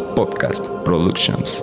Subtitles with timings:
[0.00, 1.62] Podcast Productions.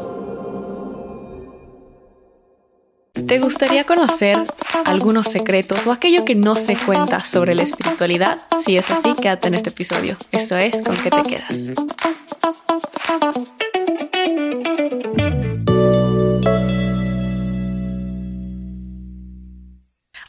[3.27, 4.37] ¿Te gustaría conocer
[4.85, 8.39] algunos secretos o aquello que no se cuenta sobre la espiritualidad?
[8.63, 10.15] Si es así, quédate en este episodio.
[10.31, 11.65] Esto es ¿Con qué te quedas?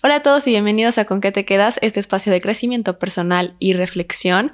[0.02, 3.54] Hola a todos y bienvenidos a Con qué te quedas, este espacio de crecimiento personal
[3.58, 4.52] y reflexión.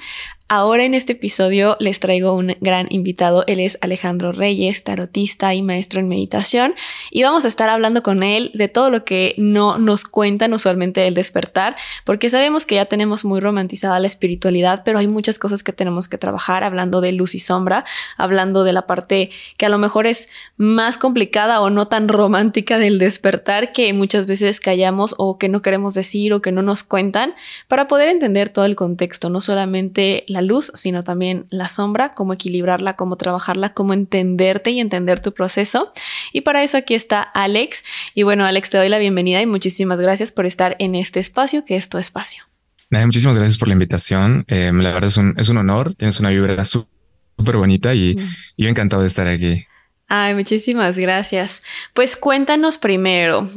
[0.49, 3.43] Ahora en este episodio les traigo un gran invitado.
[3.49, 6.77] Él es Alejandro Reyes, tarotista y maestro en meditación.
[7.11, 11.05] Y vamos a estar hablando con él de todo lo que no nos cuentan usualmente
[11.09, 11.75] el despertar,
[12.05, 16.07] porque sabemos que ya tenemos muy romantizada la espiritualidad, pero hay muchas cosas que tenemos
[16.07, 17.85] que trabajar, hablando de luz y sombra,
[18.17, 22.79] hablando de la parte que a lo mejor es más complicada o no tan romántica
[22.79, 26.85] del despertar que muchas veces callamos o que no queremos decir o que no nos
[26.85, 27.35] cuentan,
[27.67, 32.33] para poder entender todo el contexto, no solamente la luz, sino también la sombra, cómo
[32.33, 35.93] equilibrarla, cómo trabajarla, cómo entenderte y entender tu proceso.
[36.33, 37.85] Y para eso aquí está Alex.
[38.15, 41.65] Y bueno, Alex, te doy la bienvenida y muchísimas gracias por estar en este espacio,
[41.65, 42.45] que es tu espacio.
[42.91, 44.45] Muchísimas gracias por la invitación.
[44.49, 45.95] Eh, la verdad es un, es un honor.
[45.95, 48.17] Tienes una vibra súper bonita y,
[48.57, 49.65] y yo encantado de estar aquí.
[50.09, 51.63] Ay, muchísimas gracias.
[51.93, 53.51] Pues cuéntanos primero,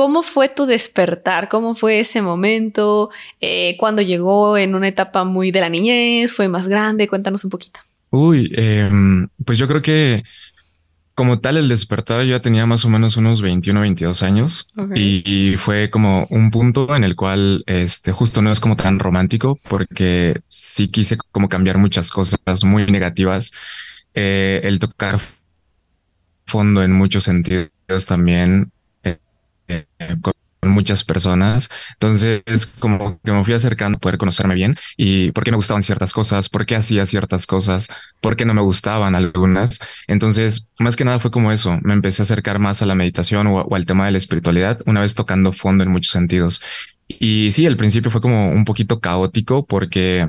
[0.00, 1.50] ¿Cómo fue tu despertar?
[1.50, 3.10] ¿Cómo fue ese momento?
[3.38, 6.32] Eh, ¿Cuándo llegó en una etapa muy de la niñez?
[6.32, 7.06] ¿Fue más grande?
[7.06, 7.80] Cuéntanos un poquito.
[8.08, 10.22] Uy, em, pues yo creo que
[11.14, 15.56] como tal el despertar yo ya tenía más o menos unos 21, 22 años y,
[15.58, 20.40] fue como un punto en el cual este justo no es como tan romántico porque
[20.46, 23.52] sí quise como cambiar muchas cosas muy negativas.
[24.14, 25.20] Eh, el tocar
[26.46, 27.70] fondo en muchos sentidos
[28.08, 28.72] también
[30.60, 31.68] con muchas personas.
[31.94, 35.82] Entonces, como que me fui acercando a poder conocerme bien y por qué me gustaban
[35.82, 37.88] ciertas cosas, por qué hacía ciertas cosas,
[38.20, 39.78] por qué no me gustaban algunas.
[40.06, 41.78] Entonces, más que nada fue como eso.
[41.82, 45.00] Me empecé a acercar más a la meditación o, al tema de la espiritualidad, una
[45.00, 46.60] vez tocando fondo en muchos sentidos.
[47.08, 50.28] Y sí, al principio fue como un poquito caótico porque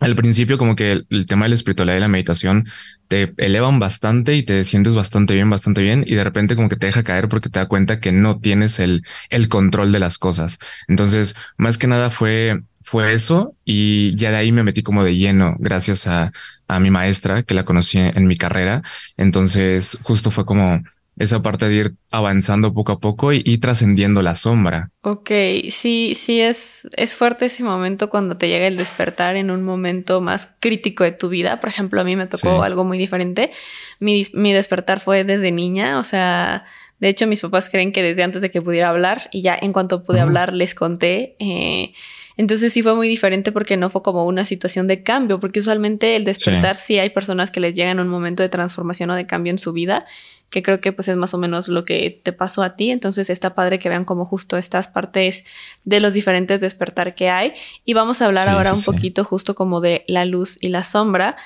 [0.00, 2.68] al principio como que el, tema de la espiritualidad y la meditación
[3.08, 6.76] te elevan bastante y te sientes bastante bien, bastante bien y de repente como que
[6.76, 10.18] te deja caer porque te da cuenta que no tienes el, el control de las
[10.18, 10.58] cosas.
[10.88, 15.16] Entonces, más que nada fue, fue eso y ya de ahí me metí como de
[15.16, 16.32] lleno gracias a,
[16.66, 18.82] a mi maestra que la conocí en mi carrera.
[19.16, 20.82] Entonces, justo fue como
[21.16, 24.90] esa parte de ir avanzando poco a poco y, trascendiendo la sombra.
[25.02, 25.30] Ok,
[25.70, 30.20] sí, sí es, es fuerte ese momento cuando te llega el despertar en un momento
[30.20, 31.60] más crítico de tu vida.
[31.60, 33.50] Por ejemplo, a mí me tocó algo muy diferente.
[33.98, 36.64] Mi, mi despertar fue desde niña, o sea,
[37.00, 39.72] de hecho mis papás creen que desde antes de que pudiera hablar y ya en
[39.72, 41.36] cuanto pude hablar les conté.
[41.38, 41.92] Eh,
[42.36, 46.16] entonces sí fue muy diferente porque no fue como una situación de cambio, porque usualmente
[46.16, 49.50] el despertar sí, hay personas que les llegan un momento de transformación o de cambio
[49.50, 50.06] en su vida
[50.50, 52.90] que creo que pues es más o menos lo que te pasó a ti.
[52.90, 55.44] Entonces está padre que vean como justo estas partes
[55.84, 57.52] de los diferentes despertar que hay.
[57.84, 61.36] Y vamos a hablar ahora un poquito justo como de la luz y la sombra.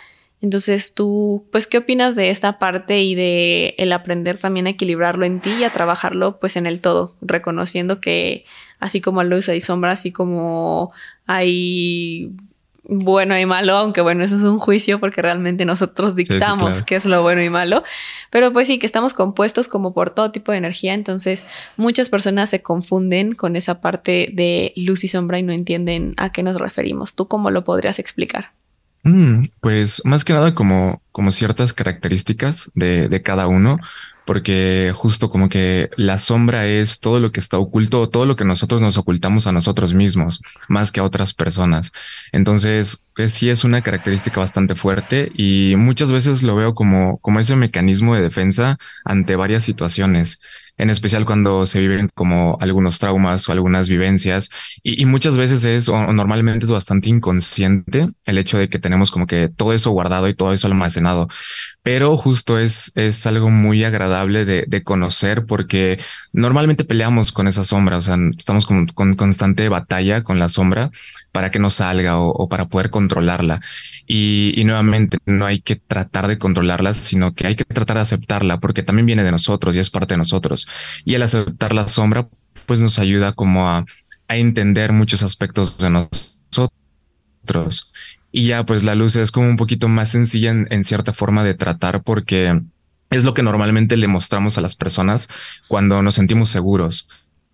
[0.41, 5.25] Entonces tú, pues, ¿qué opinas de esta parte y de el aprender también a equilibrarlo
[5.25, 8.45] en ti y a trabajarlo pues en el todo, reconociendo que
[8.79, 10.91] así como luz hay sombra, así como
[11.27, 12.31] hay
[12.87, 17.07] bueno y malo, aunque bueno, eso es un juicio porque realmente nosotros dictamos qué es
[17.07, 17.83] lo bueno y malo,
[18.31, 21.47] pero pues sí, que estamos compuestos como por todo tipo de energía, entonces
[21.77, 26.33] muchas personas se confunden con esa parte de luz y sombra y no entienden a
[26.33, 27.15] qué nos referimos.
[27.15, 28.53] ¿Tú cómo lo podrías explicar?
[29.03, 33.79] Mm, pues más que nada como, como ciertas características de, de cada uno
[34.25, 38.45] porque justo como que la sombra es todo lo que está oculto, todo lo que
[38.45, 41.93] nosotros nos ocultamos a nosotros mismos, más que a otras personas.
[42.33, 47.41] Entonces, pues sí es una característica bastante fuerte y muchas veces lo veo como, como
[47.41, 50.41] ese mecanismo de defensa ante varias situaciones
[50.77, 54.51] en especial cuando se viven como algunos traumas o algunas vivencias.
[54.83, 59.27] Y, muchas veces es, o normalmente es bastante inconsciente el hecho de que tenemos como
[59.27, 61.29] que todo eso guardado y todo eso almacenado.
[61.83, 65.99] Pero justo es, es algo muy agradable de, de conocer porque
[66.33, 70.91] normalmente peleamos con esa sombra, o sea, estamos con, con constante batalla con la sombra
[71.35, 73.61] para que no salga o, para poder controlarla.
[74.07, 78.61] Y, nuevamente, no hay que tratar de controlarla, sino que hay que tratar de aceptarla
[78.61, 80.69] porque también viene de nosotros y es parte de nosotros.
[81.05, 82.25] Y el aceptar la sombra,
[82.67, 83.85] pues nos ayuda como a,
[84.29, 87.93] entender muchos aspectos de nosotros.
[88.31, 91.55] Y ya, pues la luz es como un poquito más sencilla en, cierta forma de
[91.55, 92.61] tratar porque
[93.11, 95.29] es lo que normalmente le mostramos a las personas
[95.67, 97.09] cuando nos sentimos seguros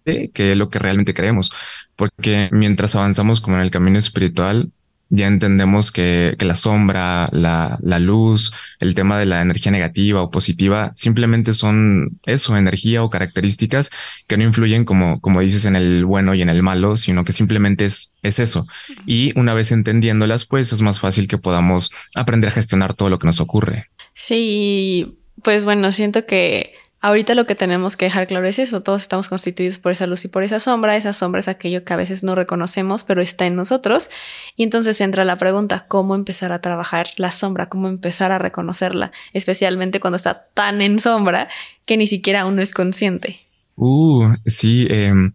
[0.04, 1.52] que es lo que realmente creemos.
[1.96, 4.70] Porque mientras avanzamos como en el camino espiritual,
[5.10, 10.22] ya entendemos que, que la sombra, la, la, luz, el tema de la energía negativa
[10.22, 13.90] o positiva, simplemente son eso, energía o características
[14.28, 17.32] que no influyen como, como dices en el bueno y en el malo, sino que
[17.32, 18.68] simplemente es, es eso.
[19.04, 23.18] Y una vez entendiéndolas, pues es más fácil que podamos aprender a gestionar todo lo
[23.18, 23.90] que nos ocurre.
[24.14, 29.00] Sí, pues bueno, siento que Ahorita lo que tenemos que dejar claro es eso, todos
[29.00, 31.96] estamos constituidos por esa luz y por esa sombra, esa sombra es aquello que a
[31.96, 34.10] veces no reconocemos, pero está en nosotros,
[34.54, 37.70] y entonces entra la pregunta, ¿cómo empezar a trabajar la sombra?
[37.70, 39.12] ¿Cómo empezar a reconocerla?
[39.32, 41.48] Especialmente cuando está tan en sombra
[41.86, 43.40] que ni siquiera uno es consciente.
[43.76, 45.32] Uh, sí, em,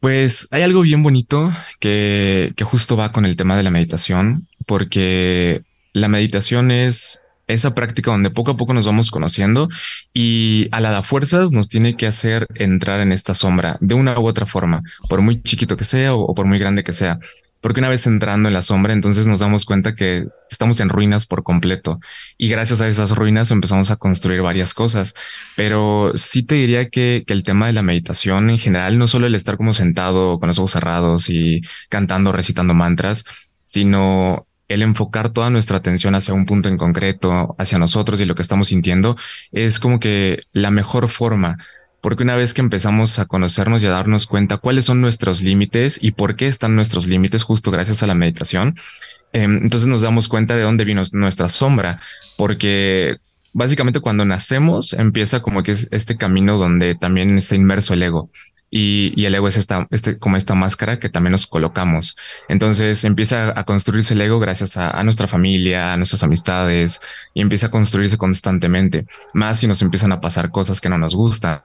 [0.00, 4.48] pues hay algo bien bonito que, que justo va con el tema de la meditación,
[4.66, 5.62] porque
[5.92, 7.19] la meditación es
[7.52, 9.68] esa práctica donde poco a poco nos vamos conociendo
[10.12, 14.18] y a la da fuerzas nos tiene que hacer entrar en esta sombra de una
[14.18, 17.18] u otra forma, por muy chiquito que sea o, por muy grande que sea.
[17.60, 21.26] Porque una vez entrando en la sombra, entonces nos damos cuenta que estamos en ruinas
[21.26, 22.00] por completo
[22.38, 25.14] y gracias a esas ruinas empezamos a construir varias cosas.
[25.56, 29.26] Pero sí te diría que, que el tema de la meditación en general, no solo
[29.26, 31.60] el estar como sentado con los ojos cerrados y
[31.90, 33.24] cantando, recitando mantras,
[33.62, 38.36] sino el enfocar toda nuestra atención hacia un punto en concreto, hacia nosotros y lo
[38.36, 39.16] que estamos sintiendo,
[39.50, 41.58] es como que la mejor forma,
[42.00, 45.98] porque una vez que empezamos a conocernos y a darnos cuenta cuáles son nuestros límites
[46.00, 48.76] y por qué están nuestros límites justo gracias a la meditación,
[49.32, 52.00] em, entonces nos damos cuenta de dónde vino nuestra sombra,
[52.36, 53.16] porque
[53.52, 58.30] básicamente cuando nacemos empieza como que es este camino donde también está inmerso el ego.
[58.70, 62.16] Y, el ego es esta, este, como esta máscara que también nos colocamos.
[62.48, 67.00] Entonces empieza a construirse el ego gracias a, nuestra familia, a nuestras amistades
[67.34, 71.14] y empieza a construirse constantemente, más si nos empiezan a pasar cosas que no nos
[71.14, 71.62] gustan.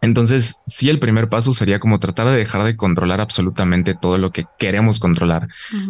[0.00, 4.32] Entonces, sí, el primer paso sería como tratar de dejar de controlar absolutamente todo lo
[4.32, 5.48] que queremos controlar,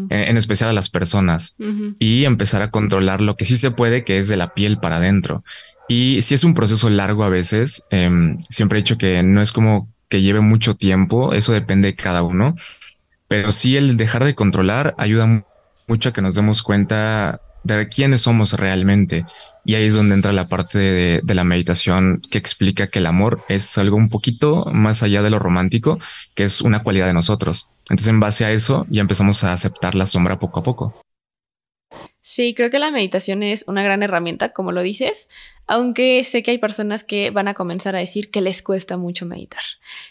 [0.08, 1.56] en, especial a las personas,
[1.98, 4.96] y empezar a controlar lo que sí se puede, que es de la piel para
[4.96, 5.42] adentro.
[5.88, 9.52] Y si es un proceso largo a veces, em, siempre he dicho que no es
[9.52, 12.54] como que lleve mucho tiempo, eso depende de cada uno,
[13.28, 15.44] pero sí el dejar de controlar ayuda
[15.86, 19.24] mucho a que nos demos cuenta de quiénes somos realmente.
[19.64, 23.06] Y ahí es donde entra la parte de, de, la meditación que explica que el
[23.06, 25.98] amor es algo un poquito más allá de lo romántico,
[26.34, 27.68] que es una cualidad de nosotros.
[27.84, 30.94] Entonces, en base a eso, ya empezamos a aceptar la sombra poco a poco.
[32.34, 35.28] Sí, creo que la meditación es una gran herramienta, como lo dices,
[35.68, 39.24] aunque sé que hay personas que van a comenzar a decir que les cuesta mucho
[39.24, 39.62] meditar,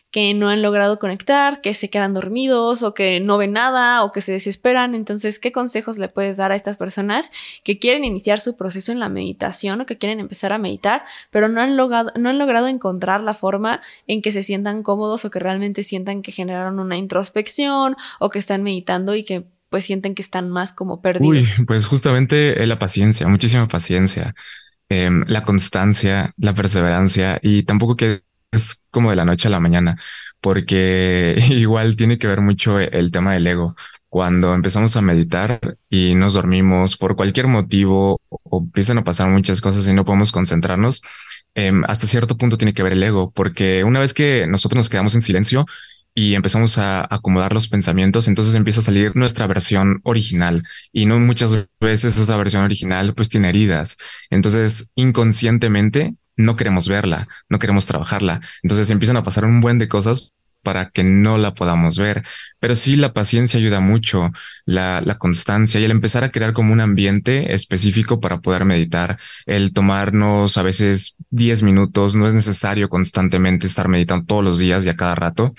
[0.10, 4.14] que no han logrado conectar, que se quedan dormidos o que no ven nada o
[4.14, 4.96] que se desesperan.
[4.96, 7.30] Entonces, ¿qué consejos le puedes dar a estas personas
[7.66, 11.50] que quieren iniciar su proceso en la meditación o que quieren empezar a meditar, pero
[11.50, 15.30] no han logrado, no han logrado encontrar la forma en que se sientan cómodos o
[15.30, 19.44] que realmente sientan que generaron una introspección o que están meditando y que
[19.74, 21.58] pues sienten que están más como perdidos.
[21.58, 24.36] Uy, pues justamente la paciencia, muchísima paciencia,
[24.88, 28.22] em, la constancia, la perseverancia y tampoco que
[28.52, 29.98] es como de la noche a la mañana,
[30.42, 33.76] porque igual tiene que ver mucho el tema del ego.
[34.10, 35.60] Cuando empezamos a meditar
[35.90, 40.32] y nos dormimos por cualquier motivo o empiezan a pasar muchas cosas y no podemos
[40.32, 41.02] concentrarnos,
[41.56, 44.90] em, hasta cierto punto tiene que ver el ego, porque una vez que nosotros nos
[44.92, 45.66] quedamos en silencio,
[46.16, 51.20] y empezamos a acomodar los pensamientos, entonces empieza a salir nuestra versión original y no
[51.20, 53.98] muchas veces esa versión original pues tiene heridas.
[54.30, 58.42] Entonces inconscientemente no queremos verla, no queremos trabajarla.
[58.64, 62.24] Entonces empiezan a pasar un buen de cosas para que no la podamos ver.
[62.60, 64.32] Pero sí, la paciencia ayuda mucho,
[64.66, 69.20] la, la, constancia y el empezar a crear como un ambiente específico para poder meditar,
[69.46, 74.86] el tomarnos a veces 10 minutos, no es necesario constantemente estar meditando todos los días
[74.86, 75.54] y a cada rato.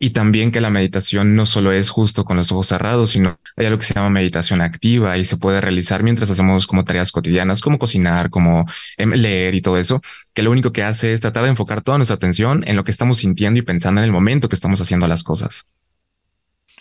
[0.00, 3.66] Y también que la meditación no solo es justo con los ojos cerrados, sino hay
[3.66, 7.60] algo que se llama meditación activa y se puede realizar mientras hacemos como tareas cotidianas,
[7.60, 10.00] como cocinar, como em, leer y todo eso,
[10.34, 12.92] que lo único que hace es tratar de enfocar toda nuestra atención en lo que
[12.92, 15.66] estamos sintiendo y pensando en el momento que estamos haciendo las cosas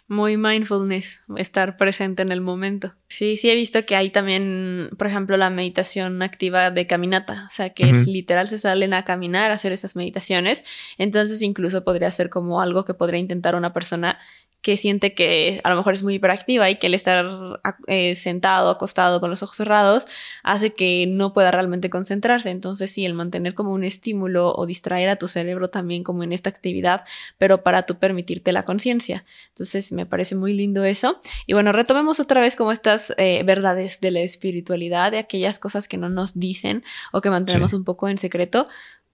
[0.07, 2.93] muy mindfulness, estar presente en el momento.
[3.07, 7.51] Sí, sí he visto que hay también, por ejemplo, la meditación activa de caminata, o
[7.51, 10.63] sea, que es literal se salen a caminar, a hacer esas meditaciones,
[10.97, 14.17] entonces incluso podría ser como algo que podría intentar una persona
[14.61, 17.25] que siente que a lo mejor es muy hiperactiva y que el estar
[17.87, 20.07] eh, sentado, acostado con los ojos cerrados,
[20.43, 22.49] hace que no pueda realmente concentrarse.
[22.49, 26.33] Entonces, sí, el mantener como un estímulo o distraer a tu cerebro también como en
[26.33, 27.03] esta actividad,
[27.37, 29.25] pero para tú permitirte la conciencia.
[29.49, 31.21] Entonces, me parece muy lindo eso.
[31.45, 35.87] Y bueno, retomemos otra vez como estas eh, verdades de la espiritualidad, de aquellas cosas
[35.87, 38.65] que no nos dicen o que mantenemos un poco en secreto.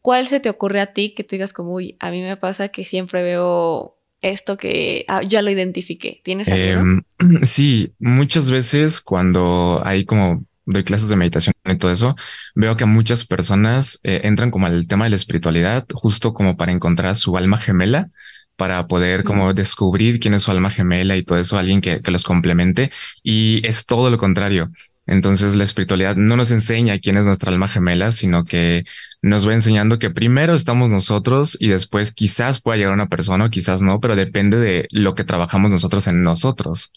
[0.01, 2.69] ¿Cuál se te ocurre a ti que tú digas como, uy, a mí me pasa
[2.69, 6.22] que siempre veo esto que ah, ya lo identifiqué?
[6.24, 7.03] ¿Tienes alguno?
[7.20, 12.15] Em, sí, muchas veces cuando hay como doy clases de meditación y todo eso,
[12.56, 16.72] veo que muchas personas eh, entran como al tema de la espiritualidad justo como para
[16.72, 18.10] encontrar su alma gemela
[18.56, 22.12] para poder como descubrir quién es su alma gemela y todo eso, alguien que, que
[22.12, 22.92] los complemente.
[23.24, 24.72] Y es todo lo contrario.
[25.05, 28.86] Entonces la espiritualidad no nos enseña quién es nuestra alma gemela, sino que
[29.22, 33.50] nos va enseñando que primero estamos nosotros y después quizás pueda llegar una persona o
[33.50, 36.91] quizás no, pero depende de lo que trabajamos nosotros en nosotros.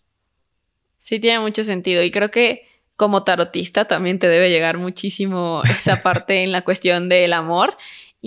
[0.99, 2.63] Sí, tiene mucho sentido y creo que
[2.97, 7.77] como tarotista también te debe llegar muchísimo esa parte en la cuestión del amor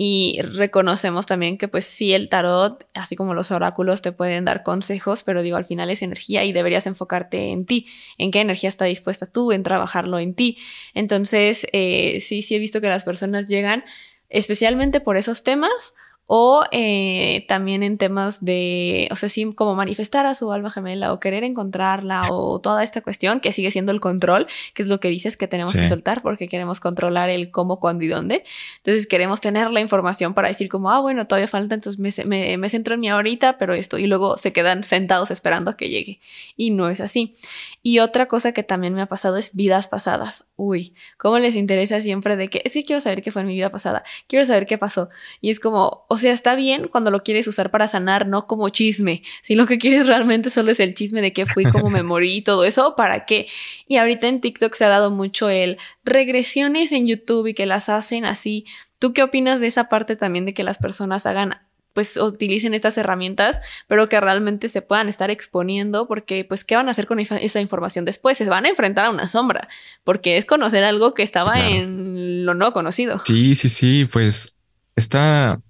[0.02, 4.62] y reconocemos también que pues sí, el tarot, así como los oráculos, te pueden dar
[4.62, 8.70] consejos, pero digo, al final es energía y deberías enfocarte en ti, en qué energía
[8.70, 10.56] está dispuesta tú, en trabajarlo en ti.
[10.94, 13.84] Entonces, eh, sí, sí he visto que las personas llegan
[14.30, 15.94] especialmente por esos temas
[16.32, 21.12] o eh, también en temas de, o sea, sí, como manifestar a su alma gemela
[21.12, 25.00] o querer encontrarla o toda esta cuestión que sigue siendo el control, que es lo
[25.00, 28.44] que dices que tenemos que soltar porque queremos controlar el cómo, cuándo y dónde.
[28.76, 32.70] Entonces queremos tener la información para decir como, ah, bueno, todavía falta, entonces me, me,
[32.70, 36.20] centro en mi ahorita, pero esto, y luego se quedan sentados esperando a que llegue.
[36.56, 37.34] Y no es así.
[37.82, 40.44] Y otra cosa que también me ha pasado es vidas pasadas.
[40.54, 43.54] Uy, ¿cómo les interesa siempre de que es que quiero saber qué fue en mi
[43.54, 44.04] vida pasada?
[44.28, 45.08] Quiero saber qué pasó.
[45.40, 48.68] Y es como, o sea, está bien cuando lo quieres usar para sanar, no como
[48.68, 49.22] chisme.
[49.42, 52.36] Si lo que quieres realmente solo es el chisme de qué fui, cómo me morí
[52.36, 53.48] y todo eso, ¿para qué?
[53.88, 57.88] Y ahorita en TikTok se ha dado mucho el regresiones en YouTube y que las
[57.88, 58.64] hacen así.
[59.00, 61.56] ¿Tú qué opinas de esa parte también de que las personas hagan
[61.92, 66.88] pues utilicen estas herramientas, pero que realmente se puedan estar exponiendo, porque pues qué van
[66.88, 69.68] a hacer con esa información después, se van a enfrentar a una sombra,
[70.04, 73.18] porque es conocer algo que estaba en lo no conocido.
[73.18, 74.54] Sí, sí, sí, pues
[74.96, 75.60] está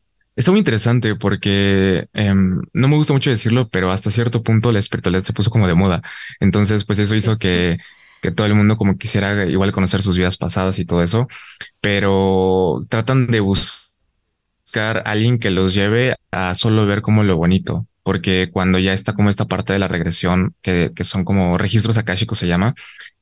[0.40, 4.78] Está muy interesante porque em, no me gusta mucho decirlo, pero hasta cierto punto la
[4.78, 6.00] espiritualidad se puso como de moda.
[6.40, 7.76] Entonces, pues eso hizo que,
[8.22, 11.28] que todo el mundo como quisiera igual conocer sus vidas pasadas y todo eso,
[11.82, 17.86] pero tratan de buscar a alguien que los lleve a solo ver como lo bonito,
[18.02, 21.98] porque cuando ya está como esta parte de la regresión, que, que son como registros
[21.98, 22.74] akáshicos se llama,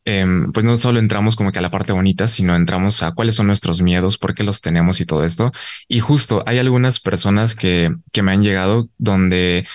[0.04, 3.34] Em, pues no solo entramos como que a la parte bonita, sino entramos a cuáles
[3.34, 5.52] son nuestros miedos, por qué los tenemos y todo esto.
[5.86, 9.66] Y justo hay algunas personas que, que me han llegado donde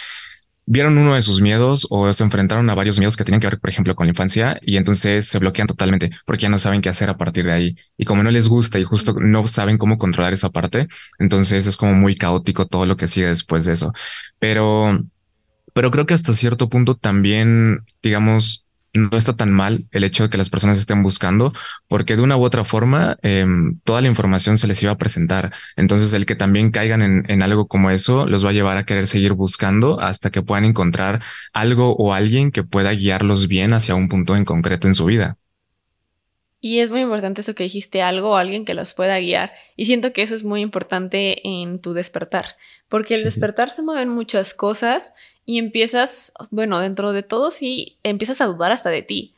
[0.66, 3.60] vieron uno de sus miedos o se enfrentaron a varios miedos que tenían que ver,
[3.60, 6.90] por ejemplo, con la infancia y entonces se bloquean totalmente porque ya no saben qué
[6.90, 7.76] hacer a partir de ahí.
[7.98, 10.88] Y como no les gusta y justo no saben cómo controlar esa parte,
[11.20, 13.94] entonces es como muy caótico todo lo que sigue después de eso.
[14.40, 15.00] Pero,
[15.74, 20.30] pero creo que hasta cierto punto también, digamos, no está tan mal el hecho de
[20.30, 21.54] que las personas estén buscando,
[21.88, 25.52] porque de una u otra forma em, toda la información se les iba a presentar.
[25.76, 28.86] Entonces el que también caigan en, en, algo como eso los va a llevar a
[28.86, 31.22] querer seguir buscando hasta que puedan encontrar
[31.54, 35.38] algo o alguien que pueda guiarlos bien hacia un punto en concreto en su vida.
[36.66, 39.52] Y es muy importante eso que dijiste, algo o alguien que los pueda guiar.
[39.76, 42.56] Y siento que eso es muy importante en tu despertar,
[42.88, 45.14] porque el despertar se mueven muchas cosas
[45.46, 49.33] y empiezas, bueno, dentro de todo sí, empiezas a dudar hasta de ti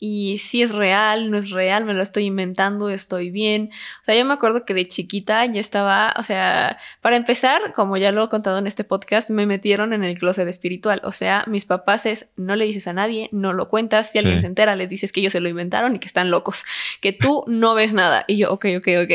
[0.00, 3.70] y si es real, no es real, me lo estoy inventando, estoy bien.
[4.00, 7.98] O sea, yo me acuerdo que de chiquita yo estaba, o sea, para empezar, como
[7.98, 11.02] ya lo he contado en este podcast, me metieron en el closet espiritual.
[11.04, 14.40] O sea, mis papás es, no le dices a nadie, no lo cuentas, si alguien
[14.40, 16.64] se entera, les dices que ellos se lo inventaron y que están locos,
[17.02, 18.24] que tú no ves nada.
[18.26, 19.10] Y yo, ok, ok, ok.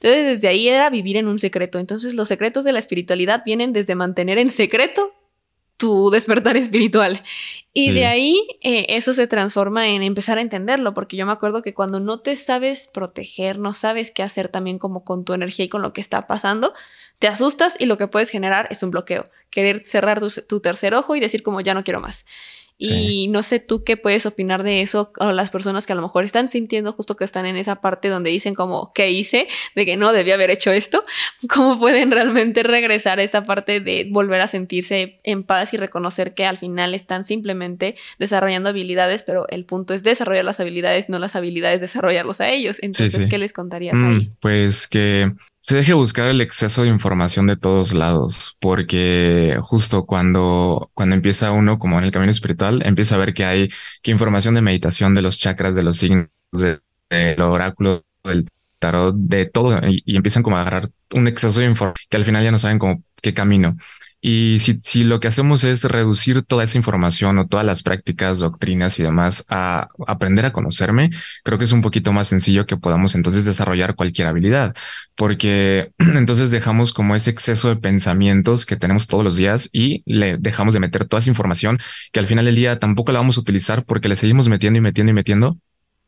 [0.00, 1.78] Entonces, desde ahí era vivir en un secreto.
[1.78, 5.19] Entonces, los secretos de la espiritualidad vienen desde mantener en secreto
[5.80, 7.22] tu despertar espiritual.
[7.72, 11.62] Y de ahí eh, eso se transforma en empezar a entenderlo, porque yo me acuerdo
[11.62, 15.64] que cuando no te sabes proteger, no sabes qué hacer también como con tu energía
[15.64, 16.74] y con lo que está pasando,
[17.18, 21.16] te asustas y lo que puedes generar es un bloqueo, querer cerrar tu tercer ojo
[21.16, 22.26] y decir como ya no quiero más.
[22.80, 26.02] Y no sé tú qué puedes opinar de eso o las personas que a lo
[26.02, 29.48] mejor están sintiendo justo que están en esa parte donde dicen como, ¿qué hice?
[29.74, 31.02] De que no debía haber hecho esto.
[31.48, 36.34] ¿Cómo pueden realmente regresar a esa parte de volver a sentirse en paz y reconocer
[36.34, 41.18] que al final están simplemente desarrollando habilidades, pero el punto es desarrollar las habilidades, no
[41.18, 42.78] las habilidades desarrollarlos a ellos?
[42.82, 44.30] Entonces, ¿qué les contarías mm, ahí?
[44.40, 50.90] Pues que se deje buscar el exceso de información de todos lados, porque justo cuando,
[50.94, 53.68] cuando empieza uno como en el camino espiritual, empieza a ver que hay
[54.02, 58.48] que información de meditación, de los chakras, de los signos, del de oráculo, del
[58.78, 62.42] tarot, de todo, y, empiezan como a agarrar un exceso de información que al final
[62.42, 63.76] ya no saben como qué camino.
[64.22, 68.38] Y si, si lo que hacemos es reducir toda esa información o todas las prácticas,
[68.38, 71.10] doctrinas y demás a aprender a conocerme,
[71.42, 74.74] creo que es un poquito más sencillo que podamos entonces desarrollar cualquier habilidad,
[75.16, 80.36] porque entonces dejamos como ese exceso de pensamientos que tenemos todos los días y le
[80.38, 81.78] dejamos de meter toda esa información
[82.12, 84.82] que al final del día tampoco la vamos a utilizar porque le seguimos metiendo y
[84.82, 85.58] metiendo y metiendo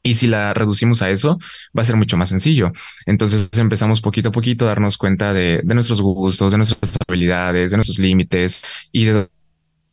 [0.02, 1.38] y si la reducimos a eso,
[1.76, 2.72] va a ser mucho más sencillo.
[3.06, 7.76] Entonces empezamos poquito a poquito a darnos cuenta de, nuestros gustos, de nuestras habilidades, de
[7.76, 9.28] nuestros límites y de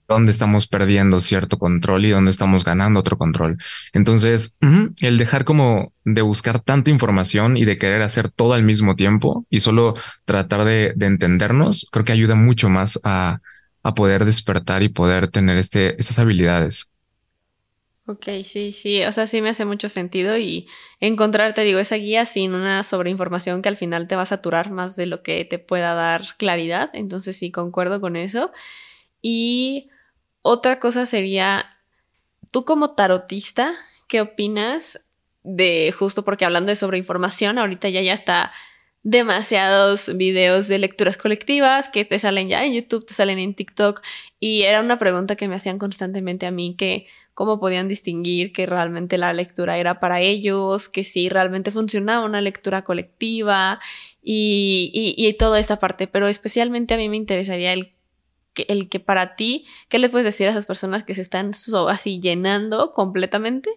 [0.07, 3.57] dónde estamos perdiendo cierto control y dónde estamos ganando otro control.
[3.93, 4.55] Entonces,
[5.01, 9.45] el dejar como de buscar tanta información y de querer hacer todo al mismo tiempo
[9.51, 9.93] y solo
[10.25, 13.39] tratar de, de entendernos, creo que ayuda mucho más a,
[13.83, 16.89] a poder despertar y poder tener este, estas habilidades.
[18.09, 20.67] Ok, sí, sí, o sea, sí me hace mucho sentido y
[20.99, 24.95] encontrarte, digo, esa guía sin una sobreinformación que al final te va a saturar más
[24.95, 28.51] de lo que te pueda dar claridad, entonces sí, concuerdo con eso.
[29.21, 29.89] Y
[30.41, 31.77] otra cosa sería,
[32.51, 33.75] tú como tarotista,
[34.07, 35.07] ¿qué opinas
[35.43, 38.51] de justo porque hablando de sobreinformación, ahorita ya ya está
[39.03, 44.01] demasiados videos de lecturas colectivas que te salen ya en YouTube, te salen en TikTok
[44.39, 47.07] y era una pregunta que me hacían constantemente a mí que
[47.39, 52.41] cómo podían distinguir que realmente la lectura era para ellos, que si realmente funcionaba una
[52.41, 53.79] lectura colectiva
[54.21, 57.93] y, y, toda esa parte, pero especialmente a mí me interesaría el
[58.53, 61.51] que, el que para ti, ¿qué le puedes decir a esas personas que se están
[61.87, 63.69] así llenando completamente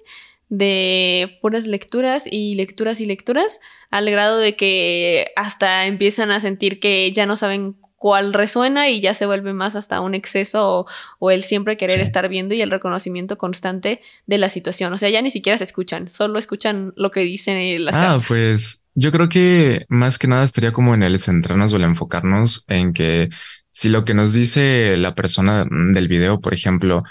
[0.48, 6.80] de puras lecturas y lecturas y lecturas, al grado de que hasta empiezan a sentir
[6.80, 10.86] que ya no saben cuál resuena y ya se vuelve más hasta un exceso
[11.20, 14.92] o, el siempre querer estar viendo y el reconocimiento constante de la situación.
[14.92, 18.82] O sea, ya ni siquiera se escuchan, solo escuchan lo que dicen las Ah, pues
[18.94, 22.92] yo creo que más que nada estaría como en el centrarnos o el enfocarnos en
[22.92, 23.28] que
[23.70, 27.04] si lo que nos dice la persona del video, por ejemplo,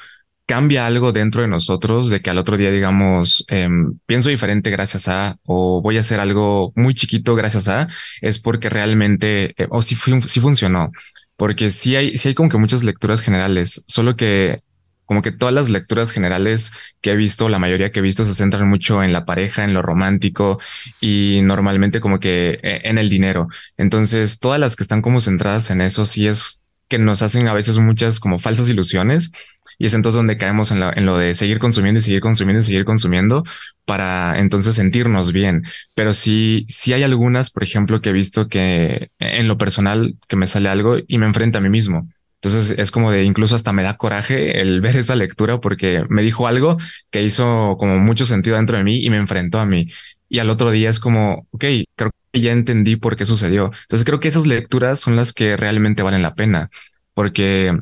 [0.51, 5.08] cambia algo dentro de nosotros, de que al otro día digamos, em, pienso diferente gracias
[5.08, 7.88] a, o voy a hacer algo muy chiquito gracias a,
[8.20, 10.91] es porque realmente, eh, o si, si funcionó,
[11.38, 14.60] porque sí hay, sí hay como que muchas lecturas generales, solo que
[15.05, 18.34] como que todas las lecturas generales que he visto, la mayoría que he visto se
[18.34, 20.60] centran mucho en la pareja, en lo romántico
[21.00, 23.48] y normalmente como que eh, en el dinero.
[23.77, 27.53] Entonces, todas las que están como centradas en eso, sí es que nos hacen a
[27.53, 29.31] veces muchas como falsas ilusiones
[29.77, 32.64] y es entonces donde caemos en, en, lo de seguir consumiendo y seguir consumiendo y
[32.64, 33.44] seguir consumiendo
[33.86, 35.64] para entonces sentirnos bien.
[35.96, 40.36] Pero sí, sí hay algunas, por ejemplo, que he visto que en lo personal que
[40.36, 42.07] me sale algo y me enfrenta a mí mismo.
[42.36, 46.24] Entonces es como de incluso hasta me da coraje el ver esa lectura porque me
[46.24, 46.77] dijo algo
[47.12, 49.88] que hizo como mucho sentido dentro de mí y me enfrentó a mí.
[50.27, 53.72] Y al otro día es como, ok, creo que ya entendí por qué sucedió.
[53.84, 56.70] Entonces creo que esas lecturas son las que realmente valen la pena
[57.14, 57.77] porque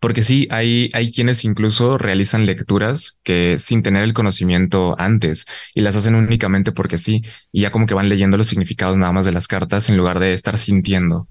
[0.00, 5.80] porque sí, hay, hay quienes incluso realizan lecturas que sin tener el conocimiento antes y
[5.80, 7.22] las hacen únicamente porque sí,
[7.52, 10.20] y ya como que van leyendo los significados nada más de las cartas en lugar
[10.20, 11.28] de estar sintiendo.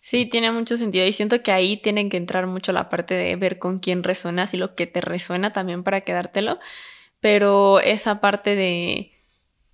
[0.00, 3.36] Sí, tiene mucho sentido y siento que ahí tienen que entrar mucho la parte de
[3.36, 6.58] ver con quién resuenas y lo que te resuena también para quedártelo,
[7.20, 9.12] pero esa parte de,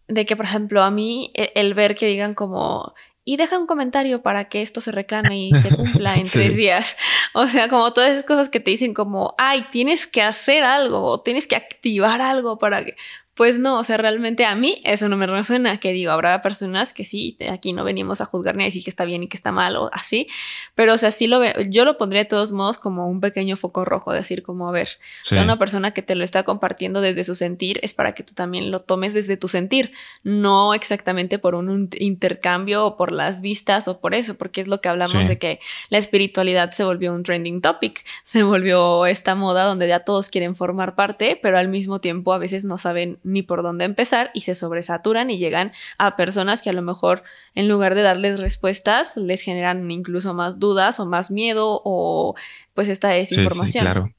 [0.08, 3.66] de que, por ejemplo, a mí e, el ver que digan como y deja un
[3.66, 6.96] comentario para que esto se reclame y se cumpla en tres días.
[7.34, 11.02] O sea, como todas esas cosas que te dicen como, ay, tienes que hacer algo
[11.02, 12.94] o tienes que activar algo para que,
[13.34, 16.92] pues no, o sea, realmente a mí eso no me resuena, que digo, habrá personas
[16.92, 19.38] que sí, aquí no venimos a juzgar ni a decir que está bien y que
[19.38, 20.26] está mal o así,
[20.74, 23.56] pero o sea, sí lo veo, yo lo pondría de todos modos como un pequeño
[23.56, 24.98] foco rojo, decir como, a ver,
[25.30, 28.70] una persona que te lo está compartiendo desde su sentir es para que tú también
[28.70, 29.92] lo tomes desde tu sentir,
[30.22, 34.82] no exactamente por un intercambio o por las vistas o por eso, porque es lo
[34.82, 39.64] que hablamos de que la espiritualidad se volvió un trending topic, se volvió esta moda
[39.64, 43.42] donde ya todos quieren formar parte, pero al mismo tiempo a veces no saben ni
[43.42, 47.22] por dónde empezar y se sobresaturan y llegan a personas que a lo mejor
[47.54, 52.34] en lugar de darles respuestas les generan incluso más dudas o más miedo o
[52.74, 53.84] pues esta desinformación.
[53.84, 54.12] claro.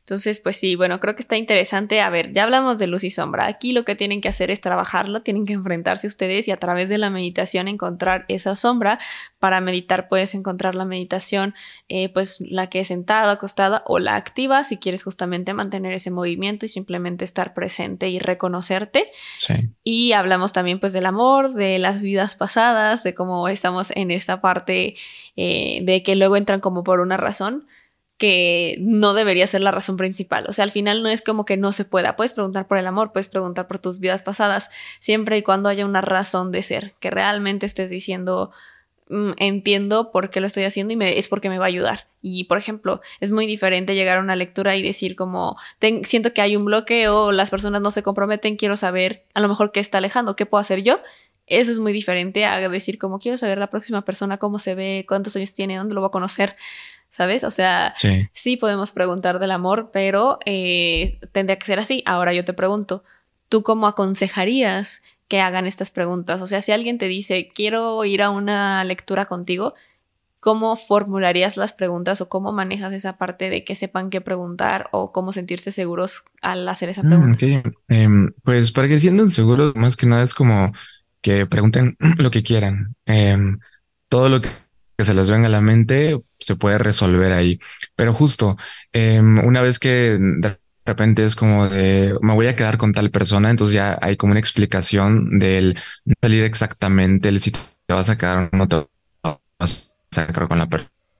[0.00, 2.00] Entonces, pues sí, bueno, creo que está interesante.
[2.00, 3.46] A ver, ya hablamos de luz y sombra.
[3.46, 6.88] Aquí lo que tienen que hacer es trabajarlo, tienen que enfrentarse ustedes y a través
[6.88, 8.98] de la meditación encontrar esa sombra.
[9.38, 11.54] Para meditar puedes encontrar la meditación,
[11.88, 16.10] eh, pues la que es sentada, acostada o la activa si quieres justamente mantener ese
[16.10, 19.06] movimiento y simplemente estar presente y reconocerte.
[19.38, 19.70] Sí.
[19.84, 24.40] Y hablamos también pues del amor, de las vidas pasadas, de cómo estamos en esa
[24.40, 24.96] parte
[25.36, 27.68] eh, de que luego entran como por una razón
[28.20, 30.44] que no debería ser la razón principal.
[30.46, 32.16] O sea, al final no es como que no se pueda.
[32.16, 35.86] Puedes preguntar por el amor, puedes preguntar por tus vidas pasadas, siempre y cuando haya
[35.86, 38.52] una razón de ser, que realmente estés diciendo,
[39.08, 42.08] mm, entiendo por qué lo estoy haciendo y me, es porque me va a ayudar.
[42.20, 45.56] Y por ejemplo, es muy diferente llegar a una lectura y decir como,
[46.02, 49.48] siento que hay un bloque o las personas no se comprometen, quiero saber a lo
[49.48, 50.96] mejor qué está alejando, qué puedo hacer yo.
[51.46, 55.06] Eso es muy diferente a decir como, quiero saber la próxima persona cómo se ve,
[55.08, 56.52] cuántos años tiene, dónde lo va a conocer.
[57.10, 57.44] ¿Sabes?
[57.44, 57.94] O sea,
[58.32, 62.02] sí, podemos preguntar del amor, pero eh, tendría que ser así.
[62.06, 63.04] Ahora yo te pregunto,
[63.48, 66.40] ¿tú cómo aconsejarías que hagan estas preguntas?
[66.40, 69.74] O sea, si alguien te dice, quiero ir a una lectura contigo,
[70.38, 75.12] ¿cómo formularías las preguntas o cómo manejas esa parte de que sepan qué preguntar o
[75.12, 77.44] cómo sentirse seguros al hacer esa pregunta?
[77.44, 80.72] Mm, em, pues para que sientan seguros, más que nada es como
[81.20, 82.94] que pregunten lo que quieran.
[83.04, 83.58] Em,
[84.08, 84.48] todo lo que
[85.00, 87.58] que se les venga a la mente se puede resolver ahí.
[87.96, 88.58] Pero justo
[88.92, 93.10] em, una vez que de repente es como de me voy a quedar con tal
[93.10, 95.78] persona, entonces ya hay como una explicación del
[96.20, 98.86] salir exactamente el si te vas a quedar o no te
[99.58, 100.68] vas a quedar con la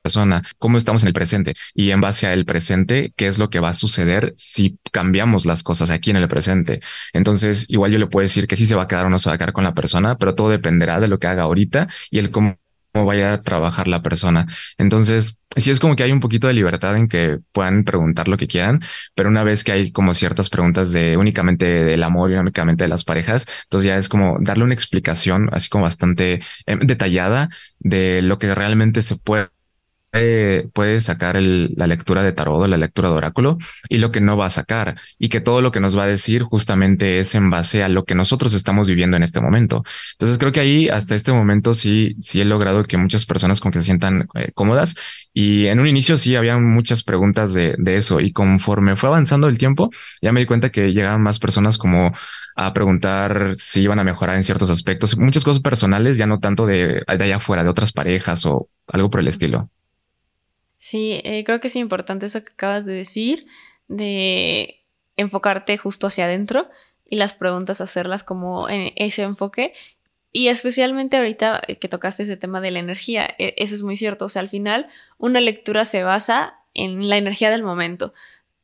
[0.02, 3.60] persona, cómo estamos en el presente y en base al presente, qué es lo que
[3.60, 6.80] va a suceder si cambiamos las cosas aquí en el presente.
[7.14, 9.30] Entonces, igual yo le puedo decir que sí se va a quedar o no se
[9.30, 12.18] va a quedar con la persona, pero todo dependerá de lo que haga ahorita y
[12.18, 12.59] el cómo
[12.92, 14.46] cómo vaya a trabajar la persona.
[14.78, 18.36] Entonces, sí es como que hay un poquito de libertad en que puedan preguntar lo
[18.36, 18.80] que quieran,
[19.14, 22.88] pero una vez que hay como ciertas preguntas de únicamente del amor y únicamente de
[22.88, 27.48] las parejas, entonces ya es como darle una explicación así como bastante eh, detallada
[27.78, 29.48] de lo que realmente se puede
[30.12, 34.46] puede sacar la lectura de tarot, la lectura de oráculo y lo que no va
[34.46, 37.82] a sacar y que todo lo que nos va a decir justamente es en base
[37.82, 39.84] a lo que nosotros estamos viviendo en este momento.
[40.12, 43.70] Entonces creo que ahí hasta este momento sí, sí he logrado que muchas personas con
[43.70, 44.96] que se sientan eh, cómodas
[45.32, 49.48] y en un inicio sí había muchas preguntas de, de eso y conforme fue avanzando
[49.48, 52.12] el tiempo ya me di cuenta que llegaban más personas como
[52.56, 56.66] a preguntar si iban a mejorar en ciertos aspectos, muchas cosas personales, ya no tanto
[56.66, 59.70] de, de allá afuera, de otras parejas o algo por el estilo.
[60.80, 63.46] Sí, eh, creo que es importante eso que acabas de decir,
[63.88, 64.82] de
[65.18, 66.70] enfocarte justo hacia adentro
[67.04, 69.74] y las preguntas hacerlas como en ese enfoque.
[70.32, 74.24] Y especialmente ahorita que tocaste ese tema de la energía, e, eso es muy cierto.
[74.24, 74.88] O sea, al final
[75.18, 78.12] una lectura se basa en la energía del momento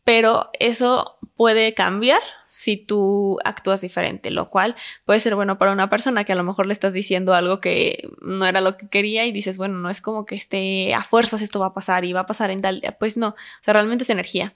[0.06, 5.90] pero eso puede cambiar si tú actúas diferente, lo cual puede ser bueno para una
[5.90, 9.26] persona que a lo mejor le estás diciendo algo que no era lo que quería
[9.26, 12.12] y dices, bueno, no es como que esté a fuerzas esto va a pasar y
[12.12, 14.54] va a pasar en tal, pues no, o sea, realmente es energía.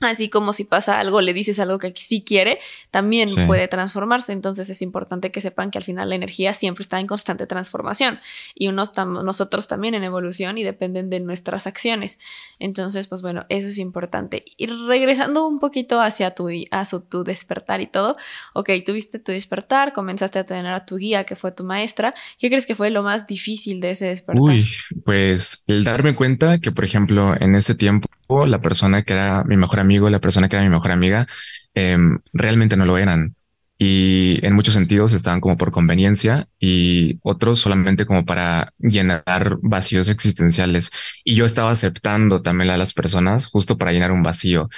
[0.00, 2.60] Así como si pasa algo, le dices algo que sí quiere,
[2.92, 4.32] también puede transformarse.
[4.32, 8.20] Entonces es importante que sepan que al final la energía siempre está en constante transformación
[8.54, 12.20] y unos nosotros también en evolución y dependen de nuestras acciones.
[12.60, 14.44] Entonces, pues bueno, eso es importante.
[14.56, 18.14] Y regresando un poquito hacia tu, a su, tu despertar y todo,
[18.54, 22.12] ok, tuviste tu despertar, comenzaste a tener a tu guía que fue tu maestra.
[22.38, 24.44] ¿Qué crees que fue lo más difícil de ese despertar?
[24.44, 24.68] Uy,
[25.04, 28.08] pues el darme cuenta que, por ejemplo, en ese tiempo
[28.46, 31.26] la persona que era mi mejor amigo, la persona que era mi mejor amiga,
[31.74, 33.34] em, realmente no lo eran.
[33.80, 40.08] Y en muchos sentidos estaban como por conveniencia y otros solamente como para llenar vacíos
[40.08, 40.90] existenciales.
[41.24, 44.68] Y yo estaba aceptando también a las personas justo para llenar un vacío.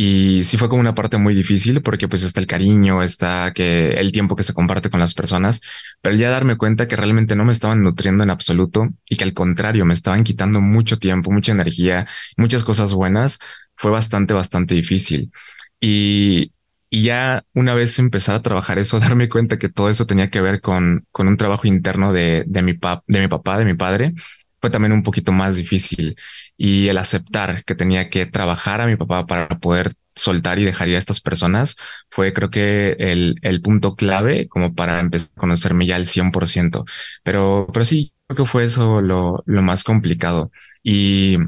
[0.00, 3.94] Y sí fue como una parte muy difícil porque pues está el cariño, está que
[3.94, 5.60] el tiempo que se comparte con las personas,
[6.00, 9.34] pero ya darme cuenta que realmente no me estaban nutriendo en absoluto y que al
[9.34, 12.06] contrario me estaban quitando mucho tiempo, mucha energía,
[12.36, 13.40] muchas cosas buenas,
[13.74, 15.32] fue bastante, bastante difícil.
[15.80, 16.52] Y,
[16.90, 20.40] y ya una vez empezar a trabajar eso, darme cuenta que todo eso tenía que
[20.40, 23.74] ver con, con un trabajo interno de, de, mi pap, de mi papá, de mi
[23.74, 24.14] padre,
[24.60, 26.16] fue también un poquito más difícil
[26.56, 30.88] y el aceptar que tenía que trabajar a mi papá para poder soltar y dejar
[30.88, 31.76] ir a estas personas
[32.10, 36.84] fue creo que el, el punto clave como para empezar a conocerme ya al 100%.
[37.22, 40.50] Pero, pero sí, creo que fue eso lo, lo más complicado.
[40.82, 41.38] Y,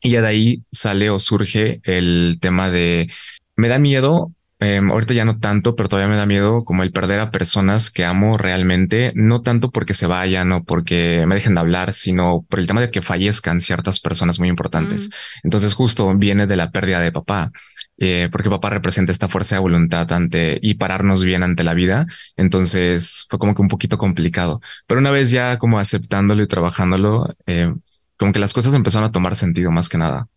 [0.00, 3.10] y ya de ahí sale o surge el tema de
[3.56, 4.32] me da miedo
[4.62, 7.90] Em, ahorita ya no tanto, pero todavía me da miedo como el perder a personas
[7.90, 12.46] que amo realmente, no tanto porque se vayan o porque me dejen de hablar, sino
[12.48, 15.08] por el tema de que fallezcan ciertas personas muy importantes.
[15.08, 15.12] Mm.
[15.44, 17.50] Entonces justo viene de la pérdida de papá.
[17.98, 22.06] Eh, porque papá representa esta fuerza de voluntad ante y pararnos bien ante la vida.
[22.36, 27.34] Entonces fue como que un poquito complicado, pero una vez ya como aceptándolo y trabajándolo,
[27.46, 27.72] eh,
[28.18, 30.28] como que las cosas empezaron a tomar sentido más que nada.